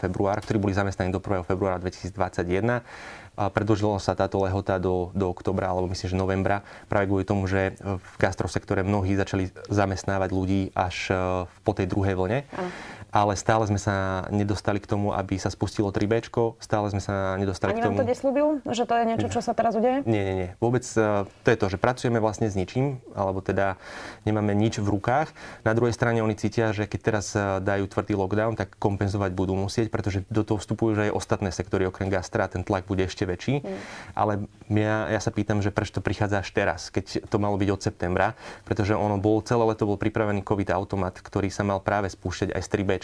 februára, 0.00 0.40
ktorí 0.40 0.56
boli 0.56 0.72
zamestnaní 0.72 1.12
do 1.12 1.20
1. 1.20 1.44
februára 1.44 1.76
2021. 1.76 2.80
Predlžilo 3.32 3.96
sa 3.96 4.12
táto 4.12 4.44
lehota 4.44 4.76
do, 4.76 5.08
do 5.16 5.32
oktobra, 5.32 5.72
alebo 5.72 5.88
myslím, 5.88 6.08
že 6.12 6.16
novembra, 6.20 6.60
práve 6.88 7.08
kvôli 7.08 7.24
tomu, 7.24 7.48
že 7.48 7.76
v 7.80 8.14
gastrosektore 8.20 8.84
mnohí 8.84 9.16
začali 9.16 9.48
zamestnávať 9.72 10.30
ľudí 10.32 10.62
až 10.72 11.12
e, 11.12 11.14
po 11.64 11.72
tej 11.76 11.88
druhej 11.92 12.16
vlne. 12.16 12.44
Ano 12.56 13.01
ale 13.12 13.36
stále 13.36 13.68
sme 13.68 13.76
sa 13.76 14.24
nedostali 14.32 14.80
k 14.80 14.88
tomu, 14.88 15.12
aby 15.12 15.36
sa 15.36 15.52
spustilo 15.52 15.92
3B, 15.92 16.32
stále 16.64 16.88
sme 16.88 17.04
sa 17.04 17.36
nedostali 17.36 17.76
Ani 17.76 17.80
k 17.80 17.84
tomu... 17.84 17.92
Ani 17.92 18.00
vám 18.00 18.08
to 18.08 18.12
neslúbil, 18.16 18.46
že 18.72 18.88
to 18.88 18.94
je 18.96 19.04
niečo, 19.04 19.28
čo 19.28 19.40
sa 19.44 19.52
teraz 19.52 19.76
udeje? 19.76 20.00
Nie, 20.08 20.24
nie, 20.24 20.34
nie. 20.34 20.50
Vôbec 20.56 20.80
e, 20.96 21.28
to 21.28 21.48
je 21.52 21.58
to, 21.60 21.66
že 21.68 21.76
pracujeme 21.76 22.16
vlastne 22.24 22.48
s 22.48 22.56
ničím, 22.56 23.04
alebo 23.12 23.44
teda 23.44 23.76
nemáme 24.24 24.56
nič 24.56 24.80
v 24.80 24.88
rukách. 24.88 25.28
Na 25.60 25.76
druhej 25.76 25.92
strane 25.92 26.24
oni 26.24 26.32
cítia, 26.40 26.72
že 26.72 26.88
keď 26.88 27.00
teraz 27.04 27.36
e, 27.36 27.60
dajú 27.60 27.84
tvrdý 27.84 28.16
lockdown, 28.16 28.56
tak 28.56 28.80
kompenzovať 28.80 29.36
budú 29.36 29.60
musieť, 29.60 29.92
pretože 29.92 30.24
do 30.32 30.40
toho 30.40 30.56
vstupujú 30.56 30.96
že 30.96 31.12
aj 31.12 31.12
ostatné 31.12 31.52
sektory 31.52 31.84
okrem 31.84 32.08
gastra, 32.08 32.48
ten 32.48 32.64
tlak 32.64 32.88
bude 32.88 33.04
ešte 33.04 33.28
väčší. 33.28 33.60
Mm. 33.60 33.76
Ale 34.16 34.32
ja, 34.72 35.12
ja 35.12 35.20
sa 35.20 35.28
pýtam, 35.28 35.60
že 35.60 35.68
prečo 35.68 36.00
to 36.00 36.02
prichádza 36.04 36.40
až 36.40 36.48
teraz, 36.56 36.88
keď 36.88 37.28
to 37.28 37.36
malo 37.36 37.60
byť 37.60 37.68
od 37.68 37.80
septembra, 37.84 38.32
pretože 38.64 38.96
ono 38.96 39.20
bol, 39.20 39.44
celé 39.44 39.68
leto 39.68 39.84
bol 39.84 40.00
pripravený 40.00 40.40
COVID 40.40 40.72
automat, 40.72 41.20
ktorý 41.20 41.52
sa 41.52 41.60
mal 41.60 41.84
práve 41.84 42.08
spúšťať 42.08 42.56
aj 42.56 42.62
s 42.64 42.68
3B 42.72 43.01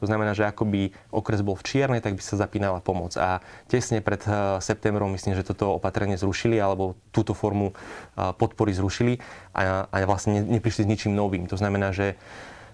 to 0.00 0.04
znamená, 0.06 0.32
že 0.32 0.46
akoby 0.46 0.94
okres 1.10 1.42
bol 1.42 1.58
v 1.58 1.66
čiernej, 1.66 2.00
tak 2.00 2.16
by 2.16 2.22
sa 2.22 2.38
zapínala 2.38 2.78
pomoc. 2.80 3.16
A 3.18 3.42
tesne 3.66 4.00
pred 4.00 4.22
eh, 4.24 4.60
septembrom 4.62 5.10
myslím, 5.12 5.34
že 5.34 5.44
toto 5.44 5.76
opatrenie 5.76 6.16
zrušili 6.16 6.56
alebo 6.56 6.96
túto 7.10 7.34
formu 7.34 7.72
eh, 7.72 8.32
podpory 8.36 8.72
zrušili 8.72 9.18
a, 9.52 9.88
a 9.88 9.96
vlastne 10.06 10.40
neprišli 10.40 10.84
s 10.84 10.90
ničím 10.90 11.12
novým. 11.12 11.48
To 11.50 11.58
znamená, 11.58 11.90
že 11.90 12.16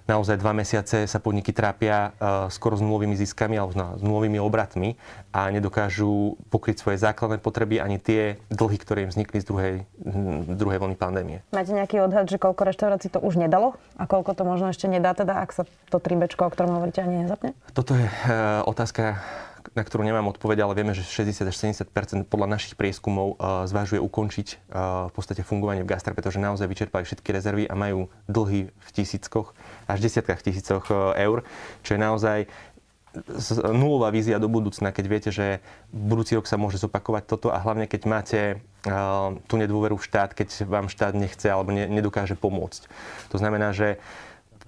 naozaj 0.06 0.38
dva 0.38 0.52
mesiace 0.56 1.06
sa 1.06 1.18
podniky 1.22 1.54
trápia 1.54 2.12
uh, 2.16 2.46
skoro 2.50 2.74
s 2.74 2.82
nulovými 2.82 3.14
ziskami 3.14 3.58
alebo 3.58 3.72
s 3.74 4.02
nulovými 4.02 4.38
obratmi 4.42 4.98
a 5.30 5.48
nedokážu 5.48 6.36
pokryť 6.50 6.76
svoje 6.82 6.98
základné 7.00 7.38
potreby 7.38 7.78
ani 7.78 7.96
tie 8.02 8.38
dlhy, 8.50 8.76
ktoré 8.80 8.98
im 9.06 9.10
vznikli 9.10 9.38
z 9.42 9.46
druhej, 9.46 9.74
druhej 10.58 10.78
vlny 10.78 10.96
pandémie. 10.98 11.38
Máte 11.54 11.72
nejaký 11.72 12.02
odhad, 12.02 12.26
že 12.28 12.36
koľko 12.40 12.68
reštaurácií 12.68 13.10
to 13.12 13.22
už 13.22 13.38
nedalo 13.38 13.78
a 13.96 14.04
koľko 14.08 14.34
to 14.34 14.42
možno 14.42 14.70
ešte 14.70 14.90
nedá, 14.90 15.14
teda, 15.14 15.40
ak 15.42 15.50
sa 15.54 15.62
to 15.88 15.98
tribečko, 16.02 16.48
o 16.48 16.52
ktorom 16.52 16.80
hovoríte, 16.80 17.00
ani 17.00 17.24
nezapne? 17.24 17.54
Toto 17.72 17.94
je 17.94 18.06
uh, 18.06 18.66
otázka 18.66 19.22
na 19.72 19.82
ktorú 19.82 20.04
nemám 20.04 20.28
odpoveď, 20.28 20.68
ale 20.68 20.76
vieme, 20.76 20.92
že 20.92 21.00
60 21.00 21.48
až 21.48 21.56
70% 21.56 22.28
podľa 22.28 22.48
našich 22.58 22.76
prieskumov 22.76 23.40
uh, 23.40 23.64
zvažuje 23.64 24.00
ukončiť 24.04 24.48
uh, 24.52 25.08
v 25.08 25.12
podstate 25.16 25.40
fungovanie 25.40 25.80
v 25.80 25.90
gastre, 25.90 26.12
pretože 26.12 26.36
naozaj 26.36 26.68
vyčerpali 26.68 27.08
všetky 27.08 27.28
rezervy 27.32 27.64
a 27.66 27.74
majú 27.74 28.12
dlhy 28.28 28.68
v 28.68 28.88
tisíckoch 28.92 29.56
až 29.88 29.98
desiatkách 30.04 30.44
tisícoch 30.44 30.84
uh, 30.92 31.16
eur, 31.16 31.44
čo 31.80 31.96
je 31.96 32.00
naozaj 32.00 32.38
nulová 33.68 34.08
vízia 34.08 34.40
do 34.40 34.48
budúcna, 34.48 34.88
keď 34.88 35.04
viete, 35.04 35.28
že 35.28 35.60
budúci 35.92 36.32
rok 36.32 36.48
sa 36.48 36.56
môže 36.56 36.80
zopakovať 36.80 37.28
toto 37.28 37.52
a 37.52 37.60
hlavne 37.60 37.84
keď 37.84 38.02
máte 38.08 38.40
tú 39.46 39.54
nedôveru 39.60 40.00
v 40.00 40.06
štát, 40.08 40.32
keď 40.32 40.64
vám 40.64 40.88
štát 40.88 41.12
nechce 41.12 41.44
alebo 41.44 41.70
ne, 41.70 41.86
nedokáže 41.86 42.34
pomôcť. 42.40 42.88
To 43.30 43.36
znamená, 43.36 43.76
že 43.76 44.00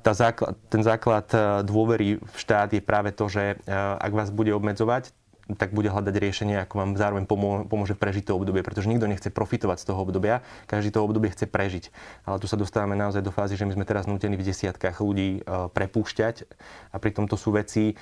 tá 0.05 0.13
základ, 0.13 0.53
ten 0.69 0.85
základ 0.85 1.27
e, 1.33 1.65
dôvery 1.65 2.21
v 2.21 2.37
štát 2.37 2.69
je 2.77 2.85
práve 2.85 3.17
to, 3.17 3.25
že 3.33 3.57
e, 3.57 3.73
ak 3.73 4.13
vás 4.13 4.29
bude 4.29 4.53
obmedzovať, 4.53 5.17
tak 5.57 5.77
bude 5.77 5.93
hľadať 5.93 6.15
riešenie, 6.17 6.57
ako 6.65 6.75
vám 6.81 6.91
zároveň 6.97 7.25
pomôže 7.69 7.93
prežiť 7.93 8.33
to 8.33 8.37
obdobie, 8.37 8.65
pretože 8.65 8.89
nikto 8.89 9.05
nechce 9.05 9.29
profitovať 9.29 9.85
z 9.85 9.87
toho 9.93 10.01
obdobia, 10.01 10.41
každý 10.65 10.89
to 10.89 11.05
obdobie 11.05 11.29
chce 11.29 11.45
prežiť. 11.45 11.93
Ale 12.25 12.41
tu 12.41 12.49
sa 12.49 12.57
dostávame 12.57 12.97
naozaj 12.97 13.21
do 13.21 13.33
fázy, 13.33 13.57
že 13.57 13.69
my 13.69 13.77
sme 13.77 13.85
teraz 13.85 14.09
nutení 14.09 14.41
v 14.41 14.45
desiatkách 14.45 15.01
ľudí 15.01 15.41
e, 15.41 15.69
prepúšťať 15.73 16.49
a 16.93 16.97
pritom 17.01 17.25
to 17.29 17.41
sú 17.41 17.57
veci, 17.57 17.97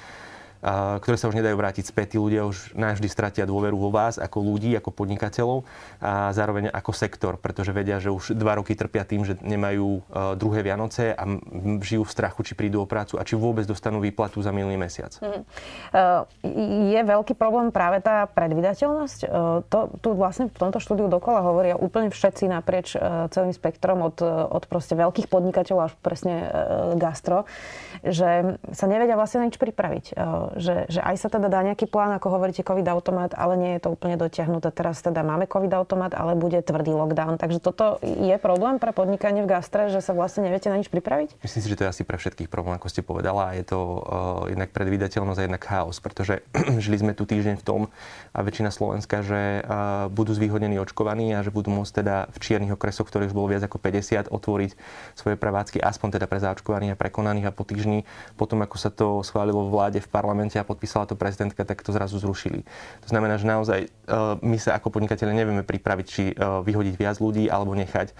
ktoré 0.63 1.19
sa 1.19 1.27
už 1.27 1.35
nedajú 1.35 1.59
vrátiť 1.59 1.91
späť. 1.91 2.15
Tí 2.15 2.19
ľudia 2.23 2.47
už 2.47 2.79
navždy 2.79 3.11
stratia 3.11 3.43
dôveru 3.43 3.75
vo 3.75 3.91
vás 3.91 4.15
ako 4.15 4.39
ľudí, 4.47 4.71
ako 4.79 4.95
podnikateľov 4.95 5.67
a 5.99 6.31
zároveň 6.31 6.71
ako 6.71 6.93
sektor, 6.95 7.35
pretože 7.35 7.75
vedia, 7.75 7.99
že 7.99 8.15
už 8.15 8.39
dva 8.39 8.63
roky 8.63 8.79
trpia 8.79 9.03
tým, 9.03 9.27
že 9.27 9.35
nemajú 9.43 10.07
druhé 10.39 10.63
Vianoce 10.63 11.11
a 11.11 11.27
žijú 11.83 12.07
v 12.07 12.15
strachu, 12.15 12.47
či 12.47 12.55
prídu 12.55 12.79
o 12.79 12.87
prácu 12.87 13.19
a 13.19 13.27
či 13.27 13.35
vôbec 13.35 13.67
dostanú 13.67 13.99
výplatu 13.99 14.39
za 14.39 14.55
minulý 14.55 14.79
mesiac. 14.79 15.11
Mm. 15.19 15.43
Je 16.95 17.01
veľký 17.03 17.35
problém 17.35 17.75
práve 17.75 17.99
tá 17.99 18.31
predvydateľnosť. 18.31 19.21
To, 19.67 19.81
tu 19.99 20.09
vlastne 20.15 20.47
v 20.47 20.59
tomto 20.63 20.79
štúdiu 20.79 21.11
dokola 21.11 21.43
hovoria 21.43 21.75
úplne 21.75 22.15
všetci 22.15 22.47
naprieč 22.47 22.95
celým 23.35 23.51
spektrom 23.51 23.99
od, 24.07 24.23
od 24.23 24.63
proste 24.71 24.95
veľkých 24.95 25.27
podnikateľov 25.27 25.91
až 25.91 25.93
presne 25.99 26.47
gastro, 26.95 27.51
že 28.07 28.59
sa 28.71 28.87
nevedia 28.87 29.19
vlastne 29.19 29.51
nič 29.51 29.59
pripraviť. 29.59 30.15
Že, 30.57 30.93
že 30.93 31.01
aj 31.01 31.17
sa 31.17 31.29
teda 31.33 31.49
dá 31.49 31.61
nejaký 31.65 31.89
plán, 31.89 32.13
ako 32.17 32.39
hovoríte, 32.39 32.67
COVID 32.67 32.87
automat, 32.91 33.33
ale 33.37 33.57
nie 33.57 33.73
je 33.79 33.89
to 33.89 33.95
úplne 33.95 34.17
dotiahnuté. 34.21 34.69
Teraz 34.73 35.01
teda 35.01 35.25
máme 35.25 35.49
COVID 35.49 35.73
automat, 35.73 36.13
ale 36.13 36.37
bude 36.37 36.61
tvrdý 36.61 36.93
lockdown. 36.93 37.41
Takže 37.41 37.59
toto 37.63 37.97
je 38.03 38.37
problém 38.41 38.77
pre 38.77 38.93
podnikanie 38.93 39.45
v 39.45 39.51
gastre, 39.51 39.89
že 39.89 40.05
sa 40.05 40.13
vlastne 40.13 40.45
neviete 40.45 40.69
na 40.69 40.77
nič 40.77 40.93
pripraviť? 40.93 41.41
Myslím 41.41 41.61
si, 41.63 41.69
že 41.71 41.79
to 41.79 41.85
je 41.87 41.93
asi 41.93 42.03
pre 42.05 42.21
všetkých 42.21 42.53
problém, 42.53 42.77
ako 42.77 42.89
ste 42.91 43.01
povedala. 43.01 43.57
Je 43.57 43.65
to 43.65 43.79
uh, 43.79 44.01
jednak 44.51 44.75
predvídateľnosť 44.75 45.39
a 45.41 45.47
jednak 45.47 45.63
chaos, 45.63 45.97
pretože 46.03 46.43
žili 46.85 46.99
sme 46.99 47.13
tu 47.15 47.25
týždeň 47.25 47.57
v 47.61 47.65
tom 47.65 47.81
a 48.33 48.39
väčšina 48.43 48.69
Slovenska, 48.75 49.23
že 49.23 49.63
uh, 49.63 50.09
budú 50.13 50.35
zvýhodnení 50.35 50.77
očkovaní 50.83 51.33
a 51.37 51.47
že 51.47 51.55
budú 51.55 51.73
môcť 51.73 51.93
teda 52.03 52.17
v 52.33 52.37
čiernych 52.43 52.75
okresoch, 52.75 53.07
ktorých 53.07 53.31
už 53.31 53.37
bolo 53.37 53.53
viac 53.55 53.63
ako 53.65 53.79
50, 53.79 54.29
otvoriť 54.29 54.71
svoje 55.15 55.37
prevádzky, 55.39 55.79
aspoň 55.79 56.19
teda 56.19 56.27
pre 56.27 56.43
zaočkovaných 56.43 56.93
a 56.95 57.01
prekonaných 57.01 57.47
a 57.49 57.53
po 57.55 57.63
týždni, 57.63 58.03
potom 58.35 58.59
ako 58.65 58.77
sa 58.77 58.91
to 58.91 59.23
schválilo 59.23 59.69
v 59.69 59.73
vláde, 59.73 59.99
v 60.03 60.09
parlamente 60.11 60.42
a 60.51 60.65
podpísala 60.65 61.05
to 61.07 61.15
prezidentka, 61.15 61.63
tak 61.63 61.85
to 61.85 61.93
zrazu 61.93 62.19
zrušili. 62.19 62.67
To 63.05 63.09
znamená, 63.13 63.39
že 63.39 63.47
naozaj 63.47 63.81
uh, 63.87 64.41
my 64.43 64.59
sa 64.59 64.75
ako 64.81 64.89
podnikateľe 64.99 65.37
nevieme 65.37 65.63
pripraviť, 65.63 66.07
či 66.09 66.33
uh, 66.33 66.65
vyhodiť 66.65 66.95
viac 66.97 67.17
ľudí 67.23 67.47
alebo 67.53 67.77
nechať, 67.77 68.15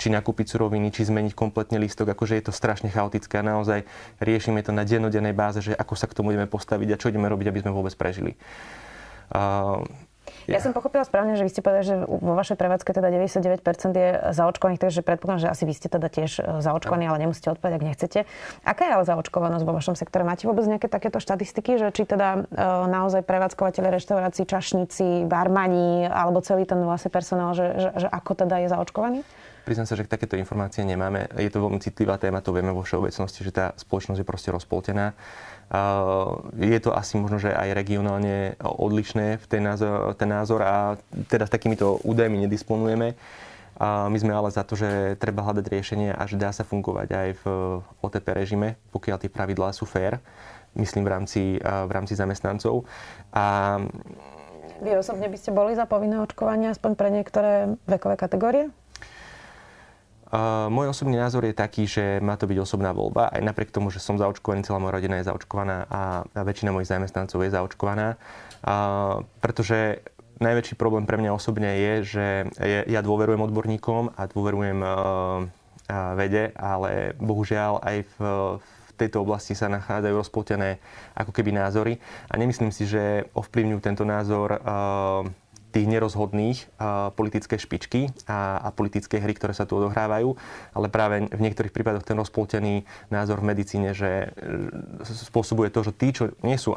či 0.00 0.08
nakúpiť 0.08 0.46
suroviny, 0.50 0.88
či 0.90 1.06
zmeniť 1.06 1.36
kompletne 1.36 1.76
listok. 1.78 2.16
Akože 2.16 2.40
je 2.40 2.48
to 2.48 2.52
strašne 2.52 2.88
chaotické 2.88 3.38
a 3.38 3.44
naozaj 3.44 3.84
riešime 4.18 4.64
to 4.64 4.72
na 4.72 4.88
dennodennej 4.88 5.36
báze, 5.36 5.60
že 5.60 5.76
ako 5.76 5.94
sa 5.94 6.08
k 6.08 6.16
tomu 6.16 6.32
ideme 6.32 6.48
postaviť 6.48 6.88
a 6.92 7.00
čo 7.00 7.12
ideme 7.12 7.28
robiť, 7.28 7.52
aby 7.52 7.60
sme 7.62 7.76
vôbec 7.76 7.92
prežili. 7.94 8.34
Ja 10.46 10.62
som 10.62 10.70
pochopila 10.70 11.02
správne, 11.02 11.34
že 11.34 11.42
vy 11.42 11.50
ste 11.50 11.62
povedali, 11.62 11.84
že 11.86 11.96
vo 12.06 12.34
vašej 12.38 12.54
prevádzke 12.54 12.94
teda 12.94 13.10
99% 13.10 13.62
je 13.90 14.08
zaočkovaných, 14.30 14.80
takže 14.80 15.00
predpokladám, 15.02 15.42
že 15.42 15.48
asi 15.50 15.62
vy 15.66 15.74
ste 15.74 15.88
teda 15.90 16.06
tiež 16.06 16.30
e, 16.38 16.62
zaočkovaní, 16.62 17.10
ale 17.10 17.26
nemusíte 17.26 17.50
odpovedať, 17.50 17.74
ak 17.76 17.84
nechcete. 17.84 18.18
Aká 18.62 18.82
je 18.86 18.92
ale 18.94 19.04
zaočkovanosť 19.04 19.64
vo 19.66 19.72
vašom 19.74 19.98
sektore? 19.98 20.22
Máte 20.22 20.46
vôbec 20.46 20.62
nejaké 20.70 20.86
takéto 20.86 21.18
štatistiky, 21.18 21.82
že 21.82 21.90
či 21.90 22.06
teda 22.06 22.46
e, 22.46 22.62
naozaj 22.86 23.26
prevádzkovateľe 23.26 23.90
reštaurácií, 23.98 24.46
čašníci, 24.46 25.26
barmani 25.26 26.06
alebo 26.06 26.38
celý 26.40 26.62
ten 26.62 26.78
vlastne 26.78 27.10
personál, 27.10 27.50
že, 27.58 27.66
že, 27.82 28.06
že 28.06 28.08
ako 28.08 28.46
teda 28.46 28.62
je 28.62 28.68
zaočkovaný? 28.70 29.20
Priznám 29.66 29.90
sa, 29.90 29.98
že 29.98 30.06
takéto 30.06 30.38
informácie 30.38 30.86
nemáme. 30.86 31.26
Je 31.42 31.50
to 31.50 31.58
veľmi 31.58 31.82
citlivá 31.82 32.22
téma, 32.22 32.38
to 32.38 32.54
vieme 32.54 32.70
vo 32.70 32.86
všeobecnosti, 32.86 33.42
že 33.42 33.50
tá 33.50 33.74
spoločnosť 33.74 34.22
je 34.22 34.26
proste 34.26 34.54
rozpoltená. 34.54 35.10
Je 36.54 36.78
to 36.78 36.94
asi 36.94 37.18
možno, 37.18 37.42
že 37.42 37.50
aj 37.50 37.74
regionálne 37.74 38.54
odlišné 38.62 39.42
v 39.42 39.44
ten 39.50 39.66
názor, 39.66 40.14
ten 40.14 40.30
názor 40.30 40.62
a 40.62 40.94
teda 41.26 41.50
s 41.50 41.54
takýmito 41.54 41.98
údajmi 42.06 42.46
nedisponujeme. 42.46 43.18
My 43.82 44.16
sme 44.16 44.32
ale 44.32 44.48
za 44.54 44.62
to, 44.62 44.78
že 44.78 45.18
treba 45.18 45.42
hľadať 45.42 45.66
riešenie 45.66 46.14
a 46.14 46.22
že 46.24 46.38
dá 46.38 46.54
sa 46.54 46.62
fungovať 46.62 47.08
aj 47.12 47.28
v 47.42 47.44
OTP 48.00 48.26
režime, 48.32 48.78
pokiaľ 48.94 49.20
tie 49.20 49.28
pravidlá 49.28 49.74
sú 49.74 49.84
fér, 49.84 50.22
myslím 50.78 51.04
v 51.04 51.10
rámci, 51.12 51.42
v 51.60 51.90
rámci 51.90 52.14
zamestnancov. 52.14 52.86
A 53.34 53.76
vy 54.80 54.92
osobne 54.96 55.28
by 55.28 55.36
ste 55.40 55.56
boli 55.56 55.72
za 55.72 55.88
povinné 55.88 56.20
očkovanie 56.20 56.68
aspoň 56.68 56.92
pre 56.94 57.08
niektoré 57.08 57.74
vekové 57.88 58.14
kategórie? 58.16 58.68
Uh, 60.26 60.66
môj 60.74 60.90
osobný 60.90 61.14
názor 61.14 61.46
je 61.46 61.54
taký, 61.54 61.86
že 61.86 62.18
má 62.18 62.34
to 62.34 62.50
byť 62.50 62.58
osobná 62.58 62.90
voľba, 62.90 63.30
aj 63.30 63.46
napriek 63.46 63.70
tomu, 63.70 63.94
že 63.94 64.02
som 64.02 64.18
zaočkovaný, 64.18 64.66
celá 64.66 64.82
moja 64.82 64.98
rodina 64.98 65.22
je 65.22 65.30
zaočkovaná 65.30 65.86
a, 65.86 66.26
väčšina 66.42 66.74
mojich 66.74 66.90
zamestnancov 66.90 67.46
je 67.46 67.54
zaočkovaná. 67.54 68.18
Uh, 68.66 69.22
pretože 69.38 70.02
najväčší 70.42 70.74
problém 70.74 71.06
pre 71.06 71.16
mňa 71.16 71.30
osobne 71.30 71.70
je, 71.78 71.94
že 72.02 72.26
ja 72.90 73.00
dôverujem 73.06 73.38
odborníkom 73.38 74.18
a 74.18 74.22
dôverujem 74.26 74.82
uh, 74.82 75.46
vede, 76.18 76.50
ale 76.58 77.14
bohužiaľ 77.22 77.78
aj 77.86 77.96
v, 78.02 78.18
v 78.58 78.90
tejto 78.98 79.22
oblasti 79.22 79.54
sa 79.54 79.70
nachádzajú 79.70 80.14
rozpoltené 80.18 80.82
ako 81.14 81.30
keby 81.30 81.54
názory 81.54 82.02
a 82.26 82.34
nemyslím 82.34 82.74
si, 82.74 82.84
že 82.84 83.30
ovplyvňujú 83.32 83.80
tento 83.80 84.02
názor 84.02 84.58
uh, 84.58 85.22
tých 85.74 85.86
nerozhodných 85.92 86.58
politické 87.18 87.60
špičky 87.60 88.08
a, 88.24 88.58
a 88.64 88.68
politické 88.72 89.20
hry, 89.20 89.36
ktoré 89.36 89.52
sa 89.52 89.68
tu 89.68 89.76
odohrávajú, 89.76 90.32
ale 90.72 90.86
práve 90.88 91.28
v 91.28 91.40
niektorých 91.42 91.74
prípadoch 91.74 92.06
ten 92.06 92.16
rozpoltený 92.16 92.88
názor 93.12 93.44
v 93.44 93.52
medicíne, 93.52 93.92
že 93.92 94.32
spôsobuje 95.04 95.68
to, 95.68 95.84
že 95.84 95.92
tí, 95.92 96.16
čo 96.16 96.32
nie 96.40 96.56
sú 96.56 96.72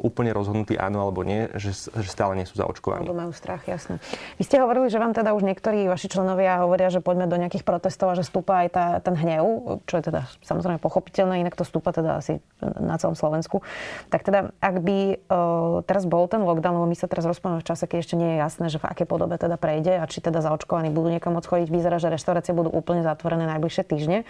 úplne 0.00 0.32
rozhodnutí 0.32 0.80
áno 0.80 1.04
alebo 1.04 1.22
nie, 1.22 1.52
že, 1.60 1.76
že 1.76 2.08
stále 2.08 2.38
nie 2.38 2.48
sú 2.48 2.56
zaočkovaní. 2.56 3.04
Alebo 3.04 3.20
majú 3.20 3.36
strach, 3.36 3.68
jasné. 3.68 4.00
Vy 4.40 4.48
ste 4.48 4.64
hovorili, 4.64 4.88
že 4.88 4.96
vám 4.96 5.12
teda 5.12 5.36
už 5.36 5.44
niektorí 5.44 5.84
vaši 5.92 6.08
členovia 6.08 6.64
hovoria, 6.64 6.88
že 6.88 7.04
poďme 7.04 7.28
do 7.28 7.36
nejakých 7.36 7.68
protestov 7.68 8.12
a 8.12 8.18
že 8.18 8.24
stúpa 8.24 8.64
aj 8.64 8.68
tá, 8.72 8.86
ten 9.04 9.12
hnev, 9.12 9.44
čo 9.84 10.00
je 10.00 10.08
teda 10.08 10.24
samozrejme 10.40 10.80
pochopiteľné, 10.80 11.44
inak 11.44 11.58
to 11.58 11.68
stúpa 11.68 11.92
teda 11.92 12.24
asi 12.24 12.40
na 12.80 12.96
celom 12.96 13.12
Slovensku. 13.12 13.60
Tak 14.08 14.24
teda, 14.24 14.56
ak 14.56 14.76
by 14.80 14.98
uh, 15.28 15.84
teraz 15.84 16.08
bol 16.08 16.24
ten 16.32 16.40
lockdown, 16.40 16.80
lebo 16.80 16.88
my 16.88 16.96
sa 16.96 17.10
teraz 17.10 17.28
rozprávame 17.28 17.60
v 17.60 17.68
čase, 17.68 17.84
keď 17.84 17.98
ešte 18.00 18.14
nie 18.22 18.30
je 18.32 18.38
jasné, 18.38 18.66
že 18.70 18.78
v 18.78 18.86
akej 18.86 19.06
podobe 19.10 19.34
teda 19.34 19.58
prejde 19.58 19.98
a 19.98 20.06
či 20.06 20.22
teda 20.22 20.38
zaočkovaní 20.38 20.94
budú 20.94 21.10
niekam 21.10 21.34
môcť 21.34 21.50
chodiť. 21.50 21.68
Vyzerá, 21.74 21.98
že 21.98 22.14
reštaurácie 22.14 22.54
budú 22.54 22.70
úplne 22.70 23.02
zatvorené 23.02 23.50
najbližšie 23.50 23.82
týždne. 23.82 24.22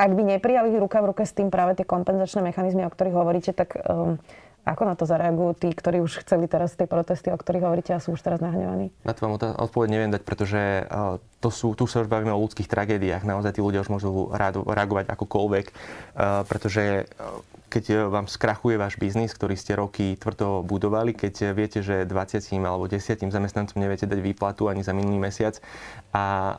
Ak 0.00 0.16
by 0.16 0.22
neprijali 0.24 0.72
ruka 0.80 1.04
v 1.04 1.12
ruke 1.12 1.28
s 1.28 1.36
tým 1.36 1.52
práve 1.52 1.76
tie 1.76 1.84
kompenzačné 1.84 2.40
mechanizmy, 2.40 2.88
o 2.88 2.90
ktorých 2.90 3.16
hovoríte, 3.20 3.52
tak 3.52 3.76
um, 3.84 4.16
ako 4.64 4.82
na 4.84 4.94
to 4.96 5.04
zareagujú 5.08 5.52
tí, 5.56 5.68
ktorí 5.72 6.04
už 6.04 6.24
chceli 6.24 6.48
teraz 6.48 6.76
tie 6.76 6.88
protesty, 6.88 7.28
o 7.32 7.40
ktorých 7.40 7.64
hovoríte 7.64 7.92
a 7.96 8.00
sú 8.00 8.16
už 8.16 8.20
teraz 8.24 8.40
nahnevaní? 8.40 8.92
Na 9.04 9.12
to 9.12 9.24
vám 9.24 9.36
odpoveď 9.36 9.88
neviem 9.88 10.12
dať, 10.12 10.22
pretože 10.24 10.60
uh, 10.88 11.20
to 11.44 11.48
sú, 11.52 11.72
tu 11.76 11.84
sa 11.84 12.04
už 12.04 12.08
bavíme 12.08 12.32
o 12.32 12.40
ľudských 12.40 12.68
tragédiách. 12.68 13.24
Naozaj 13.24 13.56
tí 13.56 13.60
ľudia 13.64 13.84
už 13.84 13.92
môžu 13.92 14.28
reagovať 14.64 15.08
akokoľvek, 15.08 15.66
uh, 15.68 16.44
pretože 16.44 17.04
uh, 17.04 17.40
keď 17.68 17.84
e, 17.92 17.94
vám 18.08 18.26
skrachuje 18.26 18.80
váš 18.80 18.96
biznis, 18.96 19.36
ktorý 19.36 19.54
ste 19.54 19.76
roky 19.76 20.16
tvrdo 20.16 20.64
budovali, 20.64 21.12
keď 21.12 21.34
e, 21.40 21.46
viete, 21.52 21.78
že 21.84 22.08
20 22.08 22.40
alebo 22.64 22.88
10 22.88 23.28
zamestnancom 23.28 23.76
neviete 23.76 24.08
dať 24.08 24.18
výplatu 24.24 24.72
ani 24.72 24.80
za 24.80 24.96
minulý 24.96 25.20
mesiac 25.20 25.60
a 26.08 26.24
uh, 26.24 26.56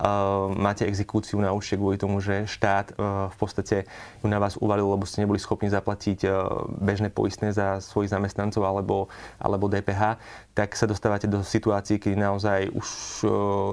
máte 0.54 0.86
exekúciu 0.86 1.42
na 1.42 1.50
účte 1.50 1.74
kvôli 1.74 1.98
tomu, 1.98 2.22
že 2.22 2.46
štát 2.46 2.94
uh, 2.94 3.34
v 3.34 3.38
podstate 3.42 3.90
ju 4.22 4.30
na 4.30 4.38
vás 4.38 4.54
uvalil, 4.62 4.86
lebo 4.86 5.10
ste 5.10 5.26
neboli 5.26 5.42
schopní 5.42 5.74
zaplatiť 5.74 6.20
uh, 6.30 6.70
bežné 6.78 7.10
poistné 7.10 7.50
za 7.50 7.82
svojich 7.82 8.14
zamestnancov 8.14 8.62
alebo, 8.62 9.10
alebo 9.42 9.66
DPH, 9.66 10.22
tak 10.54 10.78
sa 10.78 10.86
dostávate 10.86 11.26
do 11.26 11.42
situácií, 11.42 11.98
kedy 11.98 12.14
naozaj 12.14 12.70
už 12.78 12.88
uh, 13.26 13.32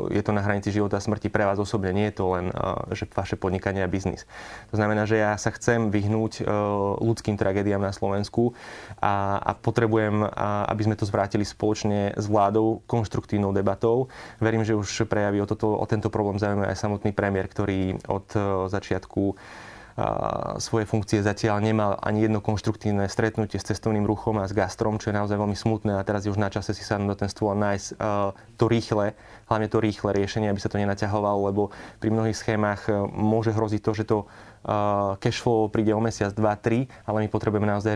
je 0.09 0.23
to 0.25 0.33
na 0.33 0.41
hranici 0.41 0.73
života 0.73 0.97
a 0.97 1.05
smrti 1.05 1.29
pre 1.29 1.45
vás 1.45 1.61
osobne. 1.61 1.93
Nie 1.93 2.09
je 2.09 2.25
to 2.25 2.25
len 2.33 2.49
uh, 2.57 2.89
že 2.97 3.05
vaše 3.13 3.37
podnikanie 3.37 3.85
a 3.85 3.93
biznis. 3.93 4.25
To 4.73 4.81
znamená, 4.81 5.05
že 5.05 5.21
ja 5.21 5.37
sa 5.37 5.53
chcem 5.53 5.93
vyhnúť 5.93 6.49
ľudským 7.01 7.26
ľudským 7.27 7.43
tragédiám 7.43 7.83
na 7.83 7.91
Slovensku 7.91 8.55
a, 9.03 9.43
a 9.43 9.51
potrebujem, 9.59 10.23
a, 10.23 10.71
aby 10.71 10.87
sme 10.87 10.95
to 10.95 11.03
zvrátili 11.03 11.43
spoločne 11.43 12.15
s 12.15 12.31
vládou 12.31 12.87
konštruktívnou 12.87 13.51
debatou. 13.51 14.07
Verím, 14.39 14.63
že 14.63 14.79
už 14.79 15.11
prejaví 15.11 15.43
o, 15.43 15.47
toto, 15.51 15.75
o 15.75 15.87
tento 15.91 16.07
problém 16.07 16.39
zaujímavé 16.39 16.71
aj 16.71 16.79
samotný 16.79 17.11
premiér, 17.11 17.51
ktorý 17.51 17.99
od 18.07 18.31
e, 18.39 18.71
začiatku 18.71 19.35
svoje 20.61 20.85
funkcie 20.85 21.25
zatiaľ 21.25 21.65
nemal 21.65 21.97
ani 22.05 22.29
jedno 22.29 22.45
konštruktívne 22.45 23.09
stretnutie 23.09 23.57
s 23.57 23.65
cestovným 23.65 24.05
ruchom 24.05 24.37
a 24.37 24.45
s 24.45 24.53
gastrom, 24.53 25.01
čo 25.01 25.09
je 25.09 25.17
naozaj 25.17 25.41
veľmi 25.41 25.57
smutné 25.57 25.97
a 25.97 26.05
teraz 26.05 26.29
je 26.29 26.33
už 26.33 26.37
na 26.37 26.53
čase 26.53 26.77
si 26.77 26.85
sa 26.85 27.01
do 27.01 27.17
ten 27.17 27.33
stôl 27.33 27.57
nájsť 27.57 27.97
to 28.61 28.65
rýchle, 28.69 29.17
hlavne 29.49 29.69
to 29.73 29.81
rýchle 29.81 30.13
riešenie, 30.13 30.53
aby 30.53 30.61
sa 30.61 30.69
to 30.69 30.77
nenaťahovalo, 30.77 31.49
lebo 31.49 31.73
pri 31.97 32.13
mnohých 32.13 32.37
schémach 32.37 32.93
e, 32.93 33.09
môže 33.09 33.57
hroziť 33.57 33.81
to, 33.81 33.93
že 33.97 34.05
to 34.05 34.19
cash 35.23 35.39
flow 35.41 35.71
príde 35.71 35.95
o 35.95 36.01
mesiac, 36.03 36.35
2, 36.35 36.43
3, 36.43 37.07
ale 37.07 37.19
my 37.25 37.29
potrebujeme 37.31 37.67
naozaj 37.71 37.95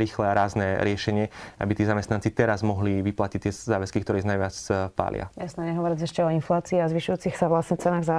rýchle 0.00 0.24
a 0.24 0.32
rázne 0.32 0.80
riešenie, 0.80 1.28
aby 1.60 1.72
tí 1.76 1.84
zamestnanci 1.84 2.32
teraz 2.32 2.64
mohli 2.64 3.04
vyplatiť 3.04 3.40
tie 3.44 3.52
záväzky, 3.52 4.00
ktoré 4.02 4.24
najviac 4.24 4.56
e, 4.68 4.70
pália. 4.92 5.30
Jasné, 5.38 5.72
nehovoriť 5.72 5.98
ešte 6.02 6.20
o 6.24 6.32
inflácii 6.32 6.80
a 6.80 6.90
zvyšujúcich 6.90 7.34
sa 7.36 7.46
vlastne 7.46 7.76
cenách 7.78 8.04
za 8.04 8.18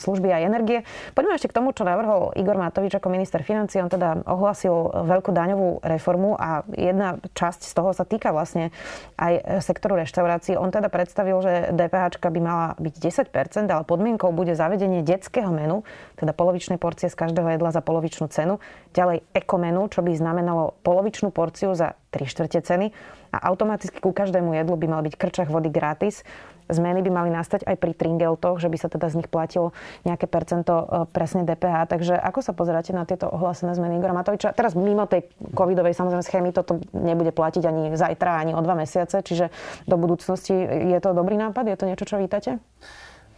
služby 0.00 0.28
a 0.32 0.42
energie. 0.42 0.82
Poďme 1.12 1.36
ešte 1.36 1.52
k 1.52 1.56
tomu, 1.60 1.70
čo 1.76 1.84
navrhol 1.86 2.32
Igor 2.34 2.56
Matovič 2.56 2.96
ako 2.96 3.12
minister 3.12 3.44
financí. 3.44 3.78
On 3.78 3.90
teda 3.90 4.24
ohlasil 4.24 4.72
veľkú 5.06 5.30
daňovú 5.30 5.84
reformu 5.84 6.34
a 6.34 6.64
jedna 6.74 7.20
časť 7.36 7.68
z 7.68 7.72
toho 7.76 7.90
sa 7.92 8.04
týka 8.08 8.32
vlastne 8.32 8.72
aj 9.20 9.62
sektoru 9.62 10.00
reštaurácií. 10.00 10.56
On 10.56 10.72
teda 10.72 10.88
predstavil, 10.88 11.38
že 11.44 11.52
DPH 11.74 12.18
by 12.18 12.40
mala 12.40 12.66
byť 12.80 12.94
10%, 13.30 13.68
ale 13.68 13.82
podmienkou 13.84 14.32
bude 14.32 14.52
zavedenie 14.56 15.04
detského 15.04 15.50
menu, 15.52 15.84
teda 16.16 16.32
polovičnej 16.34 16.80
porcie 16.80 17.10
každého 17.18 17.58
jedla 17.58 17.74
za 17.74 17.82
polovičnú 17.82 18.30
cenu. 18.30 18.62
Ďalej 18.94 19.26
ekomenu, 19.34 19.90
čo 19.90 20.06
by 20.06 20.14
znamenalo 20.14 20.78
polovičnú 20.86 21.34
porciu 21.34 21.74
za 21.74 21.98
3 22.14 22.30
štvrte 22.30 22.62
ceny. 22.62 22.94
A 23.34 23.50
automaticky 23.50 23.98
ku 23.98 24.14
každému 24.14 24.54
jedlu 24.54 24.78
by 24.78 24.86
mal 24.86 25.02
byť 25.02 25.18
krčach 25.18 25.50
vody 25.50 25.68
gratis. 25.68 26.22
Zmeny 26.68 27.00
by 27.00 27.10
mali 27.10 27.30
nastať 27.32 27.64
aj 27.64 27.76
pri 27.80 27.96
tringeltoch, 27.96 28.60
že 28.60 28.68
by 28.68 28.76
sa 28.76 28.92
teda 28.92 29.08
z 29.08 29.24
nich 29.24 29.28
platilo 29.32 29.72
nejaké 30.04 30.28
percento 30.28 30.72
e, 30.76 30.84
presne 31.08 31.48
DPH. 31.48 31.88
Takže 31.88 32.12
ako 32.12 32.44
sa 32.44 32.52
pozeráte 32.52 32.92
na 32.92 33.08
tieto 33.08 33.24
ohlásené 33.24 33.72
zmeny 33.72 33.96
Igora 33.96 34.12
Matoviča? 34.12 34.52
Teraz 34.52 34.76
mimo 34.76 35.08
tej 35.08 35.32
covidovej 35.56 35.96
samozrejme 35.96 36.20
schémy 36.20 36.48
toto 36.52 36.76
nebude 36.92 37.32
platiť 37.32 37.64
ani 37.64 37.96
zajtra, 37.96 38.44
ani 38.44 38.52
o 38.52 38.60
dva 38.60 38.76
mesiace, 38.76 39.24
čiže 39.24 39.48
do 39.88 39.96
budúcnosti 39.96 40.52
je 40.92 40.98
to 41.00 41.16
dobrý 41.16 41.40
nápad? 41.40 41.72
Je 41.72 41.76
to 41.80 41.88
niečo, 41.88 42.04
čo 42.04 42.20
vítate? 42.20 42.60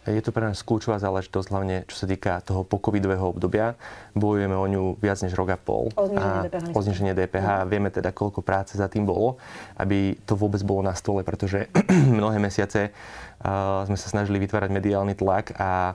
Je 0.01 0.17
to 0.17 0.33
pre 0.33 0.49
nás 0.49 0.65
kľúčová 0.65 0.97
záležitosť, 0.97 1.47
hlavne 1.53 1.85
čo 1.85 1.93
sa 1.93 2.09
týka 2.09 2.41
toho 2.41 2.65
pokovidového 2.65 3.21
obdobia. 3.21 3.77
Bojujeme 4.17 4.57
o 4.57 4.65
ňu 4.65 4.83
viac 4.97 5.21
než 5.21 5.37
rok 5.37 5.53
a 5.53 5.57
pol. 5.61 5.93
O 5.93 6.09
zniženie 6.09 6.49
DPH. 6.49 6.65
O 6.73 6.79
zniženie 6.81 7.13
DPH. 7.13 7.47
Mm. 7.61 7.67
Vieme 7.69 7.89
teda, 7.93 8.09
koľko 8.09 8.41
práce 8.41 8.73
za 8.73 8.89
tým 8.89 9.05
bolo, 9.05 9.37
aby 9.77 10.17
to 10.25 10.33
vôbec 10.33 10.57
bolo 10.65 10.81
na 10.81 10.97
stole, 10.97 11.21
pretože 11.21 11.69
mnohé 12.17 12.41
mesiace 12.41 12.89
uh, 12.89 13.85
sme 13.85 13.93
sa 13.93 14.07
snažili 14.09 14.41
vytvárať 14.41 14.73
mediálny 14.73 15.13
tlak 15.13 15.53
a 15.61 15.93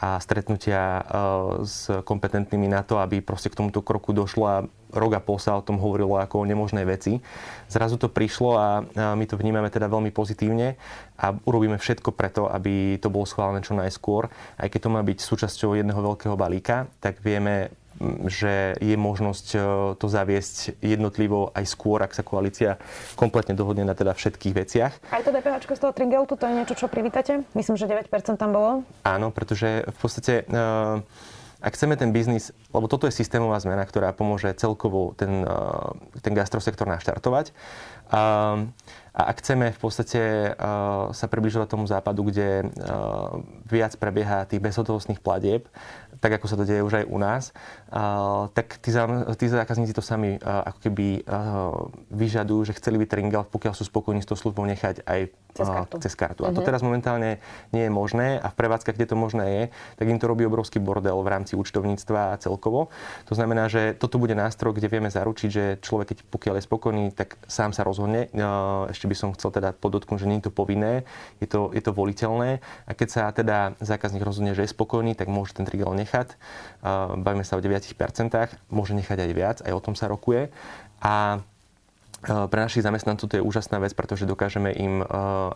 a 0.00 0.18
stretnutia 0.18 1.00
uh, 1.00 1.62
s 1.62 1.86
kompetentnými 2.02 2.66
na 2.66 2.82
to, 2.82 2.98
aby 2.98 3.22
proste 3.22 3.50
k 3.50 3.58
tomuto 3.58 3.80
kroku 3.80 4.10
došlo 4.10 4.44
a 4.46 4.56
rok 4.94 5.18
a 5.18 5.20
pol 5.20 5.42
sa 5.42 5.58
o 5.58 5.64
tom 5.66 5.76
hovorilo 5.82 6.14
ako 6.18 6.46
o 6.46 6.48
nemožnej 6.48 6.86
veci. 6.86 7.18
Zrazu 7.66 7.98
to 7.98 8.06
prišlo 8.06 8.50
a 8.54 8.68
my 8.94 9.24
to 9.26 9.34
vnímame 9.34 9.66
teda 9.66 9.90
veľmi 9.90 10.14
pozitívne 10.14 10.78
a 11.18 11.34
urobíme 11.34 11.74
všetko 11.82 12.14
preto, 12.14 12.46
aby 12.46 13.02
to 13.02 13.10
bolo 13.10 13.26
schválené 13.26 13.58
čo 13.66 13.74
najskôr. 13.74 14.30
Aj 14.54 14.70
keď 14.70 14.86
to 14.86 14.94
má 14.94 15.02
byť 15.02 15.18
súčasťou 15.18 15.74
jedného 15.74 15.98
veľkého 15.98 16.38
balíka, 16.38 16.86
tak 17.02 17.18
vieme 17.26 17.74
že 18.26 18.74
je 18.82 18.96
možnosť 18.98 19.46
e, 19.54 19.58
to 19.96 20.06
zaviesť 20.10 20.82
jednotlivo 20.82 21.54
aj 21.54 21.64
skôr, 21.66 22.02
ak 22.02 22.14
sa 22.14 22.26
koalícia 22.26 22.76
kompletne 23.14 23.54
dohodne 23.54 23.86
na 23.86 23.94
teda 23.94 24.12
všetkých 24.12 24.54
veciach. 24.54 24.92
Aj 25.14 25.22
to 25.22 25.30
DPH 25.30 25.64
z 25.64 25.80
toho 25.80 25.92
Tringeltu, 25.94 26.34
to 26.34 26.44
je 26.46 26.54
niečo, 26.54 26.74
čo 26.74 26.86
privítate? 26.90 27.46
Myslím, 27.54 27.78
že 27.78 27.86
9% 27.86 28.10
tam 28.34 28.50
bolo. 28.50 28.70
Áno, 29.06 29.30
pretože 29.30 29.86
v 29.86 29.98
podstate 29.98 30.32
e, 30.42 30.54
ak 31.64 31.72
chceme 31.80 31.96
ten 31.96 32.12
biznis, 32.12 32.52
lebo 32.76 32.92
toto 32.92 33.08
je 33.08 33.16
systémová 33.16 33.56
zmena, 33.56 33.88
ktorá 33.88 34.12
pomôže 34.12 34.52
celkovo 34.58 35.16
ten, 35.16 35.48
e, 35.48 36.20
ten 36.20 36.36
gastrosektor 36.36 36.84
naštartovať. 36.90 37.56
A 38.12 38.60
ak 39.14 39.40
chceme 39.40 39.70
v 39.72 39.78
podstate 39.80 40.52
sa 41.14 41.26
približovať 41.30 41.68
tomu 41.70 41.88
západu, 41.88 42.28
kde 42.28 42.68
viac 43.64 43.96
prebieha 43.96 44.44
tých 44.44 44.60
bezhotovostných 44.60 45.24
platieb, 45.24 45.70
tak 46.24 46.40
ako 46.40 46.48
sa 46.48 46.56
to 46.56 46.64
deje 46.64 46.80
už 46.80 47.04
aj 47.04 47.06
u 47.12 47.20
nás, 47.20 47.52
tak 48.56 48.80
tí, 48.80 48.88
tí 49.36 49.46
zákazníci 49.52 49.92
to 49.92 50.00
sami 50.00 50.40
ako 50.40 50.80
keby 50.80 51.20
vyžadujú, 52.08 52.72
že 52.72 52.76
chceli 52.80 52.96
by 52.96 53.04
Tringel, 53.04 53.44
pokiaľ 53.44 53.76
sú 53.76 53.84
spokojní 53.84 54.24
s 54.24 54.28
tou 54.32 54.40
službou, 54.40 54.64
nechať 54.64 55.04
aj 55.04 55.20
cez 55.54 55.68
kartu. 55.68 55.94
Cez 56.00 56.14
kartu. 56.16 56.42
A 56.48 56.50
to 56.50 56.64
mhm. 56.64 56.66
teraz 56.66 56.80
momentálne 56.80 57.38
nie 57.70 57.86
je 57.86 57.92
možné 57.92 58.40
a 58.40 58.48
v 58.48 58.56
prevádzkach, 58.56 58.96
kde 58.96 59.12
to 59.12 59.16
možné 59.20 59.44
je, 59.46 59.62
tak 60.00 60.06
im 60.08 60.18
to 60.18 60.26
robí 60.26 60.42
obrovský 60.48 60.80
bordel 60.80 61.20
v 61.20 61.28
rámci 61.28 61.54
účtovníctva 61.54 62.34
a 62.34 62.40
celkovo. 62.40 62.88
To 63.30 63.36
znamená, 63.36 63.68
že 63.68 63.92
toto 63.94 64.16
bude 64.16 64.32
nástroj, 64.32 64.74
kde 64.74 64.88
vieme 64.88 65.12
zaručiť, 65.12 65.50
že 65.52 65.64
človek, 65.84 66.16
keď 66.16 66.18
pokiaľ 66.32 66.54
je 66.58 66.64
spokojný, 66.64 67.04
tak 67.12 67.36
sám 67.46 67.76
sa 67.76 67.84
rozhodne. 67.84 68.32
Ešte 68.90 69.06
by 69.06 69.14
som 69.14 69.28
chcel 69.36 69.52
teda 69.54 69.76
podotknúť, 69.76 70.24
že 70.24 70.28
nie 70.32 70.40
je 70.40 70.48
to 70.48 70.52
povinné, 70.56 71.04
je 71.38 71.46
to, 71.46 71.70
je 71.70 71.84
to 71.84 71.92
voliteľné. 71.92 72.64
A 72.88 72.90
keď 72.96 73.08
sa 73.12 73.22
teda 73.30 73.76
zákazník 73.78 74.24
rozhodne, 74.24 74.56
že 74.56 74.64
je 74.64 74.74
spokojný, 74.74 75.14
tak 75.14 75.28
môže 75.30 75.54
ten 75.54 75.68
trigel 75.68 75.92
nechať. 75.94 76.13
Bavíme 77.16 77.42
sa 77.42 77.58
o 77.58 77.64
9%, 77.64 77.96
môže 78.70 78.92
nechať 78.94 79.18
aj 79.18 79.30
viac, 79.34 79.56
aj 79.64 79.72
o 79.74 79.80
tom 79.82 79.98
sa 79.98 80.06
rokuje. 80.06 80.52
A 81.04 81.42
Eh, 82.24 82.48
pre 82.48 82.64
našich 82.64 82.80
zamestnancov 82.80 83.28
to 83.28 83.36
je 83.36 83.44
úžasná 83.44 83.76
vec, 83.76 83.92
pretože 83.92 84.24
dokážeme 84.24 84.72
im 84.72 85.04
eh, 85.04 85.06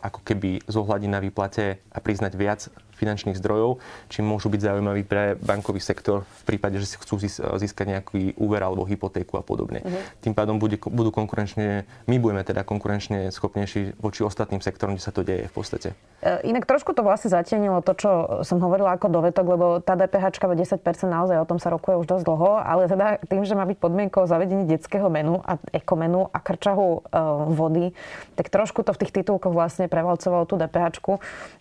ako 0.05 0.21
keby 0.21 0.61
zohľadiť 0.69 1.09
na 1.09 1.21
výplate 1.25 1.81
a 1.89 1.99
priznať 2.05 2.33
viac 2.37 2.61
finančných 2.99 3.39
zdrojov, 3.39 3.79
či 4.11 4.21
môžu 4.27 4.51
byť 4.51 4.61
zaujímaví 4.61 5.07
pre 5.07 5.39
bankový 5.39 5.79
sektor 5.79 6.27
v 6.43 6.55
prípade, 6.55 6.83
že 6.83 6.91
si 6.91 6.97
chcú 6.99 7.23
získať 7.63 7.87
nejaký 7.87 8.35
úver 8.35 8.61
alebo 8.61 8.83
hypotéku 8.83 9.39
a 9.39 9.47
podobne. 9.47 9.87
Uh-huh. 9.87 10.03
Tým 10.19 10.35
pádom 10.35 10.59
bude, 10.59 10.83
budú 10.83 11.15
konkurenčne, 11.15 11.87
my 12.11 12.17
budeme 12.19 12.43
teda 12.43 12.67
konkurenčne 12.67 13.31
schopnejší 13.31 14.03
voči 14.03 14.27
ostatným 14.27 14.59
sektorom, 14.59 14.99
kde 14.99 15.05
sa 15.07 15.15
to 15.15 15.23
deje 15.23 15.47
v 15.47 15.55
podstate. 15.55 15.89
E, 16.19 16.51
inak 16.51 16.67
trošku 16.67 16.91
to 16.99 17.07
vlastne 17.07 17.31
zatienilo 17.31 17.79
to, 17.87 17.95
čo 17.95 18.11
som 18.43 18.59
hovorila 18.59 18.99
ako 18.99 19.07
dovetok, 19.07 19.47
lebo 19.47 19.67
tá 19.79 19.95
DPH 19.95 20.35
10% 20.35 20.83
naozaj 21.07 21.39
o 21.39 21.47
tom 21.47 21.63
sa 21.63 21.71
rokuje 21.71 21.95
už 22.03 22.07
dosť 22.11 22.25
dlho, 22.27 22.51
ale 22.59 22.91
teda 22.91 23.23
tým, 23.31 23.47
že 23.47 23.55
má 23.55 23.63
byť 23.63 23.79
podmienkou 23.79 24.27
zavedenie 24.27 24.67
detského 24.67 25.07
menu 25.07 25.39
a 25.47 25.61
ekomenu 25.71 26.27
a 26.35 26.39
krčahu 26.43 26.89
e, 26.91 27.01
vody, 27.55 27.87
tak 28.35 28.51
trošku 28.51 28.83
to 28.83 28.91
v 28.91 29.01
tých 29.07 29.23
titulkoch 29.23 29.55
vlastne 29.55 29.87
prevalcovalo 29.87 30.49
tú 30.49 30.59
DPH. 30.59 30.99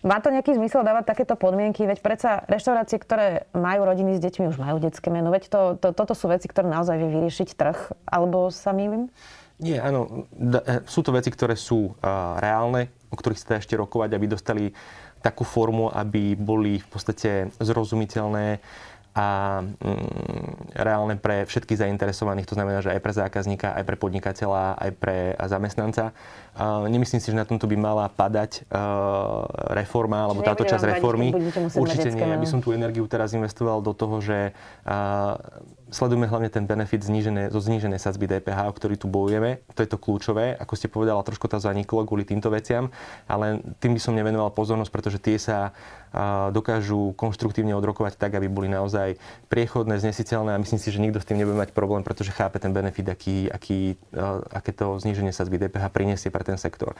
Má 0.02 0.18
to 0.18 0.32
nejaký 0.32 0.56
zmysel 0.56 0.82
dávať 0.82 1.04
také 1.14 1.22
takéto 1.28 1.44
podmienky, 1.44 1.84
veď 1.84 2.00
predsa 2.00 2.40
reštaurácie, 2.48 2.96
ktoré 2.96 3.44
majú 3.52 3.84
rodiny 3.84 4.16
s 4.16 4.24
deťmi, 4.24 4.48
už 4.48 4.56
majú 4.56 4.80
detské 4.80 5.12
meno, 5.12 5.28
veď 5.28 5.52
to, 5.52 5.60
to, 5.76 5.92
toto 5.92 6.16
sú 6.16 6.32
veci, 6.32 6.48
ktoré 6.48 6.72
naozaj 6.72 6.96
vie 6.96 7.20
vyriešiť 7.20 7.48
trh, 7.52 7.76
alebo 8.08 8.48
sa 8.48 8.72
mýlim? 8.72 9.12
Nie, 9.60 9.84
áno. 9.84 10.24
E, 10.40 10.88
sú 10.88 11.04
to 11.04 11.12
veci, 11.12 11.28
ktoré 11.28 11.52
sú 11.52 11.92
uh, 11.92 12.40
reálne, 12.40 12.88
o 13.12 13.16
ktorých 13.20 13.44
sa 13.44 13.60
ešte 13.60 13.76
rokovať, 13.76 14.16
aby 14.16 14.24
dostali 14.24 14.64
takú 15.20 15.44
formu, 15.44 15.92
aby 15.92 16.32
boli 16.32 16.80
v 16.80 16.88
podstate 16.88 17.52
zrozumiteľné 17.60 18.64
a 19.18 19.26
mm, 19.66 20.78
reálne 20.78 21.18
pre 21.18 21.42
všetkých 21.42 21.82
zainteresovaných, 21.82 22.46
to 22.46 22.54
znamená, 22.54 22.78
že 22.78 22.94
aj 22.94 23.02
pre 23.02 23.10
zákazníka, 23.10 23.74
aj 23.74 23.82
pre 23.82 23.98
podnikateľa, 23.98 24.78
aj 24.78 24.90
pre 24.94 25.34
zamestnanca. 25.42 26.14
Nemyslím 26.86 27.18
si, 27.18 27.34
že 27.34 27.38
na 27.38 27.42
tomto 27.42 27.66
by 27.66 27.74
mala 27.78 28.06
padať 28.10 28.66
uh, 28.70 29.46
reforma, 29.74 30.26
alebo 30.26 30.46
táto 30.46 30.62
časť 30.62 30.98
reformy. 30.98 31.34
Určite 31.74 32.14
nie. 32.14 32.30
Ja 32.30 32.38
by 32.38 32.46
som 32.46 32.62
tú 32.62 32.70
energiu 32.70 33.10
teraz 33.10 33.34
investoval 33.34 33.82
do 33.82 33.90
toho, 33.90 34.22
že 34.22 34.54
sledujeme 35.88 36.28
hlavne 36.28 36.52
ten 36.52 36.68
benefit 36.68 37.00
znížené, 37.00 37.48
zo 37.48 37.60
zníženej 37.64 37.96
sadzby 37.96 38.28
DPH, 38.28 38.68
o 38.68 38.76
ktorý 38.76 39.00
tu 39.00 39.08
bojujeme. 39.08 39.64
To 39.72 39.80
je 39.80 39.88
to 39.88 39.96
kľúčové. 39.96 40.54
Ako 40.60 40.76
ste 40.76 40.92
povedala, 40.92 41.24
trošku 41.24 41.48
to 41.48 41.56
zaniklo 41.56 42.04
kvôli 42.04 42.28
týmto 42.28 42.52
veciam, 42.52 42.92
ale 43.24 43.64
tým 43.80 43.96
by 43.96 44.00
som 44.00 44.12
nevenoval 44.12 44.52
pozornosť, 44.52 44.92
pretože 44.92 45.18
tie 45.18 45.40
sa 45.40 45.72
dokážu 46.50 47.12
konštruktívne 47.14 47.76
odrokovať 47.76 48.16
tak, 48.16 48.34
aby 48.36 48.48
boli 48.48 48.68
naozaj 48.68 49.20
priechodné, 49.52 50.00
znesiteľné 50.00 50.56
a 50.56 50.62
myslím 50.62 50.80
si, 50.80 50.88
že 50.88 51.02
nikto 51.02 51.20
s 51.20 51.28
tým 51.28 51.38
nebude 51.40 51.56
mať 51.56 51.76
problém, 51.76 52.00
pretože 52.00 52.32
chápe 52.32 52.56
ten 52.58 52.72
benefit, 52.72 53.08
aký, 53.08 53.48
aký, 53.52 53.96
aké 54.52 54.72
to 54.72 54.96
zníženie 54.96 55.32
sadzby 55.32 55.60
DPH 55.60 55.88
priniesie 55.92 56.32
pre 56.32 56.44
ten 56.44 56.56
sektor. 56.56 56.96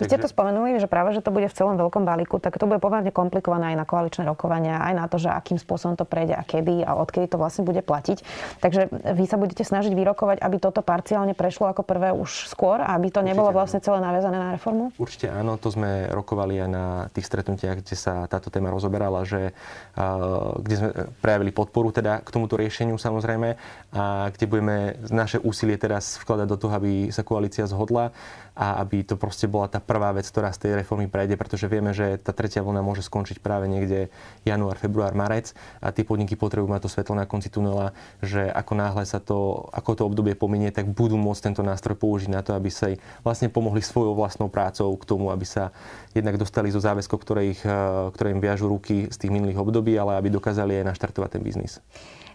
Vy 0.00 0.10
ste 0.10 0.20
to 0.20 0.28
spomenuli, 0.28 0.76
že 0.76 0.90
práve, 0.90 1.16
že 1.16 1.24
to 1.24 1.32
bude 1.32 1.48
v 1.48 1.54
celom 1.56 1.80
veľkom 1.80 2.04
balíku, 2.04 2.36
tak 2.36 2.60
to 2.60 2.68
bude 2.68 2.82
pomerne 2.84 3.08
komplikované 3.08 3.72
aj 3.72 3.76
na 3.80 3.86
koaličné 3.88 4.28
rokovania, 4.28 4.84
aj 4.84 4.94
na 4.96 5.04
to, 5.08 5.16
že 5.16 5.32
akým 5.32 5.56
spôsobom 5.56 5.96
to 5.96 6.04
prejde 6.04 6.36
a 6.36 6.44
kedy 6.44 6.84
a 6.84 7.00
odkedy 7.00 7.30
to 7.30 7.40
vlastne 7.40 7.64
bude 7.64 7.80
platiť. 7.80 8.20
Takže 8.60 8.92
vy 9.16 9.24
sa 9.24 9.40
budete 9.40 9.64
snažiť 9.64 9.92
vyrokovať, 9.96 10.44
aby 10.44 10.56
toto 10.60 10.84
parciálne 10.84 11.32
prešlo 11.32 11.72
ako 11.72 11.86
prvé 11.86 12.12
už 12.12 12.50
skôr 12.50 12.80
aby 12.80 13.08
to 13.12 13.20
nebolo 13.22 13.52
vlastne 13.54 13.78
celé 13.78 14.02
naviazané 14.02 14.38
na 14.40 14.50
reformu? 14.56 14.90
Určite 14.98 15.30
áno, 15.30 15.60
to 15.60 15.70
sme 15.70 16.10
rokovali 16.10 16.58
aj 16.58 16.70
na 16.70 16.86
tých 17.14 17.26
stretnutiach, 17.30 17.84
kde 17.84 17.94
sa 17.94 18.26
táto 18.26 18.48
téma 18.50 18.72
rozoberala, 18.72 19.22
že, 19.22 19.54
kde 20.60 20.74
sme 20.74 20.88
prejavili 21.22 21.54
podporu 21.54 21.94
teda 21.94 22.24
k 22.24 22.28
tomuto 22.32 22.56
riešeniu 22.56 22.98
samozrejme 22.98 23.54
a 23.94 24.32
kde 24.32 24.44
budeme 24.50 24.76
naše 25.12 25.38
úsilie 25.38 25.76
teraz 25.76 26.18
vkladať 26.24 26.46
do 26.48 26.58
toho, 26.58 26.72
aby 26.74 26.92
sa 27.12 27.22
koalícia 27.22 27.68
zhodla 27.68 28.10
a 28.54 28.82
aby 28.82 29.06
to 29.06 29.14
proste 29.14 29.46
bola 29.46 29.70
tá 29.70 29.78
prvá 29.78 30.14
vec, 30.14 30.26
ktorá 30.26 30.50
z 30.50 30.66
tej 30.66 30.72
reformy 30.82 31.06
prejde, 31.06 31.38
pretože 31.38 31.70
vieme, 31.70 31.94
že 31.94 32.18
tá 32.20 32.34
tretia 32.34 32.60
vlna 32.60 32.82
môže 32.82 33.06
skončiť 33.06 33.40
práve 33.40 33.70
niekde 33.70 34.10
január, 34.42 34.76
február, 34.76 35.14
marec 35.14 35.54
a 35.80 35.94
tie 35.94 36.02
podniky 36.06 36.34
potrebujú 36.34 36.70
mať 36.70 36.82
to 36.86 36.92
svetlo 36.92 37.14
na 37.16 37.26
konci 37.26 37.48
tunela, 37.48 37.94
že 38.20 38.46
ako 38.50 38.72
náhle 38.74 39.04
sa 39.06 39.22
to, 39.22 39.70
ako 39.70 39.90
to 39.96 40.02
obdobie 40.06 40.34
pominie, 40.34 40.74
tak 40.74 40.90
budú 40.90 41.14
môcť 41.16 41.52
tento 41.52 41.62
nástroj 41.62 41.96
použiť 41.96 42.30
na 42.30 42.40
to, 42.44 42.52
aby 42.54 42.68
sa 42.68 42.92
vlastne 43.22 43.48
pomohli 43.50 43.82
svojou 43.82 44.14
vlastnou 44.14 44.50
prácou 44.50 44.92
k 44.98 45.04
tomu, 45.06 45.30
aby 45.30 45.46
sa 45.46 45.74
jednak 46.12 46.36
dostali 46.38 46.68
zo 46.70 46.82
záväzkov, 46.82 47.18
ktoré, 47.22 47.54
ich, 47.54 47.62
eh, 47.62 47.72
ktoré 48.12 48.34
im 48.34 48.42
viažú 48.42 48.66
ruky 48.70 49.08
z 49.08 49.16
tých 49.16 49.32
minulých 49.32 49.60
období, 49.60 49.94
ale 49.94 50.18
aby 50.18 50.28
dokázali 50.32 50.82
aj 50.82 50.88
naštartovať 50.94 51.38
ten 51.38 51.42
biznis. 51.42 51.78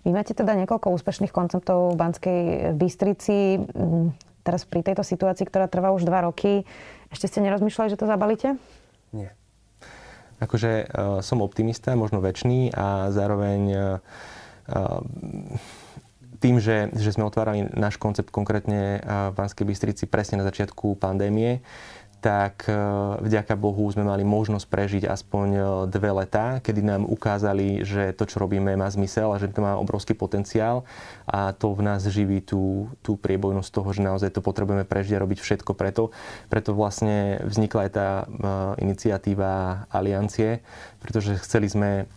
Vy 0.05 0.13
máte 0.13 0.37
teda 0.37 0.53
niekoľko 0.53 0.93
úspešných 1.01 1.33
konceptov 1.33 1.97
v 1.97 1.97
Banskej 1.97 2.41
Bystrici 2.77 3.57
teraz 4.45 4.61
pri 4.69 4.85
tejto 4.85 5.01
situácii, 5.01 5.49
ktorá 5.49 5.65
trvá 5.65 5.89
už 5.89 6.05
dva 6.05 6.21
roky, 6.21 6.69
ešte 7.09 7.25
ste 7.25 7.41
nerozmýšľali, 7.41 7.89
že 7.89 7.97
to 7.97 8.05
zabalíte? 8.05 8.61
Nie. 9.09 9.33
Akože 10.37 10.85
uh, 10.85 11.19
som 11.25 11.41
optimista, 11.41 11.97
možno 11.97 12.21
väčší 12.21 12.69
a 12.77 13.09
zároveň 13.09 13.61
uh, 13.73 15.01
tým, 16.45 16.61
že, 16.61 16.93
že 16.93 17.09
sme 17.15 17.25
otvárali 17.25 17.65
náš 17.73 17.97
koncept 17.97 18.29
konkrétne 18.29 19.01
v 19.01 19.33
Banskej 19.33 19.65
Bystrici 19.65 20.03
presne 20.05 20.41
na 20.41 20.45
začiatku 20.45 20.97
pandémie, 20.99 21.65
tak 22.25 22.65
vďaka 23.21 23.53
Bohu 23.53 23.85
sme 23.93 24.01
mali 24.01 24.25
možnosť 24.25 24.65
prežiť 24.65 25.03
aspoň 25.05 25.47
dve 25.93 26.09
letá, 26.09 26.57
kedy 26.57 26.81
nám 26.81 27.05
ukázali, 27.05 27.85
že 27.85 28.17
to, 28.17 28.25
čo 28.25 28.41
robíme, 28.41 28.73
má 28.73 28.89
zmysel 28.89 29.29
a 29.29 29.37
že 29.37 29.53
to 29.53 29.61
má 29.61 29.77
obrovský 29.77 30.17
potenciál 30.17 30.89
a 31.29 31.53
to 31.53 31.77
v 31.77 31.85
nás 31.85 32.01
živí 32.01 32.41
tú, 32.41 32.89
tú 33.05 33.13
priebojnosť 33.13 33.69
toho, 33.69 33.89
že 33.93 34.01
naozaj 34.01 34.33
to 34.33 34.41
potrebujeme 34.41 34.89
prežiť 34.89 35.13
a 35.13 35.21
robiť 35.21 35.37
všetko 35.37 35.77
preto. 35.77 36.09
Preto 36.49 36.73
vlastne 36.73 37.45
vznikla 37.45 37.81
aj 37.85 37.91
tá 37.93 38.07
iniciatíva 38.81 39.85
Aliancie, 39.93 40.65
pretože 41.05 41.37
chceli 41.45 41.69
sme 41.69 42.09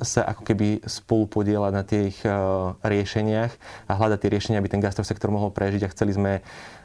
sa 0.00 0.22
ako 0.22 0.46
keby 0.46 0.86
spolu 0.88 1.28
podielať 1.28 1.72
na 1.74 1.84
tých 1.84 2.16
riešeniach 2.80 3.52
a 3.90 3.92
hľadať 3.92 4.18
tie 4.24 4.32
riešenia, 4.32 4.62
aby 4.62 4.72
ten 4.72 4.80
gastrosektor 4.80 5.28
mohol 5.28 5.52
prežiť 5.52 5.84
a 5.84 5.92
chceli 5.92 6.16
sme 6.16 6.32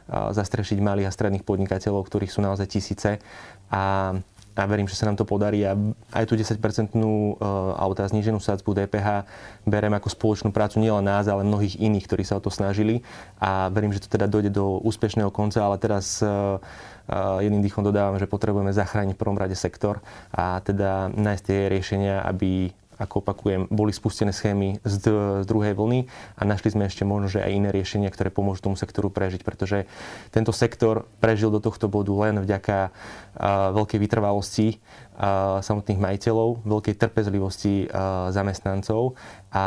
zastrešiť 0.10 0.78
malých 0.82 1.10
a 1.10 1.15
stredných 1.15 1.46
podnikateľov, 1.46 2.06
ktorých 2.06 2.34
sú 2.34 2.39
naozaj 2.46 2.70
tisíce. 2.70 3.18
A, 3.74 4.13
a 4.56 4.63
verím, 4.70 4.86
že 4.86 4.96
sa 4.96 5.10
nám 5.10 5.18
to 5.18 5.26
podarí. 5.26 5.65
A 5.65 5.74
aj 6.13 6.30
tú 6.30 6.38
10-percentnú 6.38 7.41
alebo 7.76 7.98
tá 7.98 8.06
zníženú 8.06 8.38
sadzbu 8.38 8.86
DPH 8.86 9.26
berem 9.65 9.94
ako 9.98 10.13
spoločnú 10.13 10.54
prácu 10.54 10.80
nielen 10.80 11.04
nás, 11.04 11.26
ale 11.26 11.44
mnohých 11.44 11.82
iných, 11.82 12.06
ktorí 12.06 12.24
sa 12.24 12.38
o 12.38 12.44
to 12.44 12.54
snažili. 12.54 13.02
A 13.41 13.74
verím, 13.74 13.91
že 13.91 14.06
to 14.06 14.13
teda 14.13 14.30
dojde 14.30 14.54
do 14.54 14.78
úspešného 14.86 15.34
konca, 15.34 15.65
ale 15.65 15.82
teraz 15.82 16.22
jedným 17.41 17.62
dýchom 17.62 17.86
dodávam, 17.86 18.18
že 18.18 18.26
potrebujeme 18.30 18.74
zachrániť 18.74 19.13
v 19.13 19.22
prvom 19.22 19.38
rade 19.38 19.54
sektor 19.54 20.02
a 20.34 20.58
teda 20.65 21.13
nájsť 21.13 21.44
tie 21.46 21.60
riešenia, 21.70 22.26
aby 22.26 22.74
ako 22.95 23.21
opakujem, 23.21 23.67
boli 23.67 23.91
spustené 23.91 24.31
schémy 24.31 24.79
z, 24.84 24.95
z 25.43 25.45
druhej 25.45 25.75
vlny 25.75 26.08
a 26.39 26.41
našli 26.47 26.71
sme 26.71 26.88
ešte 26.88 27.03
možno, 27.03 27.27
že 27.27 27.43
aj 27.43 27.51
iné 27.51 27.69
riešenia, 27.71 28.08
ktoré 28.12 28.31
pomôžu 28.31 28.65
tomu 28.65 28.79
sektoru 28.79 29.12
prežiť, 29.12 29.43
pretože 29.43 29.88
tento 30.31 30.55
sektor 30.55 31.08
prežil 31.19 31.51
do 31.51 31.60
tohto 31.60 31.91
bodu 31.91 32.12
len 32.27 32.39
vďaka 32.39 32.95
veľkej 33.75 33.99
vytrvalosti 33.99 34.79
samotných 35.63 35.99
majiteľov, 35.99 36.63
veľkej 36.63 36.95
trpezlivosti 36.95 37.88
zamestnancov 38.31 39.19
a 39.51 39.63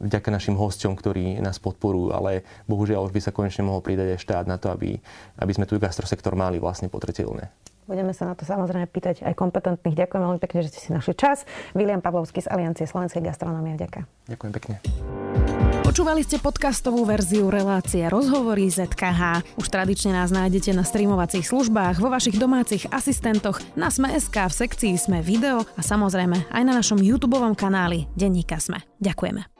vďaka 0.00 0.28
našim 0.32 0.56
hosťom, 0.56 0.96
ktorí 0.96 1.44
nás 1.44 1.60
podporujú, 1.60 2.16
ale 2.16 2.44
bohužiaľ 2.64 3.08
už 3.08 3.12
by 3.12 3.20
sa 3.20 3.36
konečne 3.36 3.68
mohol 3.68 3.84
pridať 3.84 4.16
aj 4.16 4.22
štát 4.24 4.44
na 4.48 4.56
to, 4.56 4.72
aby, 4.72 4.96
aby 5.36 5.52
sme 5.52 5.68
tu 5.68 5.76
gastrosektor 5.76 6.32
mali 6.32 6.56
vlastne 6.56 6.88
potreteľné. 6.88 7.69
Budeme 7.90 8.14
sa 8.14 8.22
na 8.22 8.38
to 8.38 8.46
samozrejme 8.46 8.86
pýtať 8.86 9.26
aj 9.26 9.34
kompetentných. 9.34 9.98
Ďakujem 9.98 10.22
veľmi 10.22 10.38
pekne, 10.38 10.62
že 10.62 10.70
ste 10.70 10.78
si 10.78 10.90
našli 10.94 11.18
čas. 11.18 11.42
William 11.74 11.98
Pavlovský 11.98 12.38
z 12.38 12.46
Aliancie 12.46 12.86
Slovenskej 12.86 13.18
gastronómie. 13.18 13.74
Ďakujem. 13.74 14.06
Ďakujem 14.30 14.52
pekne. 14.54 14.74
Počúvali 15.82 16.22
ste 16.22 16.38
podcastovú 16.38 17.02
verziu 17.02 17.50
relácie 17.50 18.06
Rozhovory 18.06 18.70
ZKH. 18.70 19.42
Už 19.58 19.66
tradične 19.66 20.14
nás 20.14 20.30
nájdete 20.30 20.70
na 20.70 20.86
streamovacích 20.86 21.42
službách, 21.50 21.98
vo 21.98 22.14
vašich 22.14 22.38
domácich 22.38 22.86
asistentoch, 22.94 23.58
na 23.74 23.90
Sme.sk, 23.90 24.38
v 24.38 24.54
sekcii 24.54 24.94
Sme 24.94 25.18
video 25.18 25.66
a 25.74 25.82
samozrejme 25.82 26.46
aj 26.46 26.62
na 26.62 26.78
našom 26.78 27.02
YouTube 27.02 27.42
kanáli 27.58 28.06
Denníka 28.14 28.62
Sme. 28.62 28.86
Ďakujeme. 29.02 29.59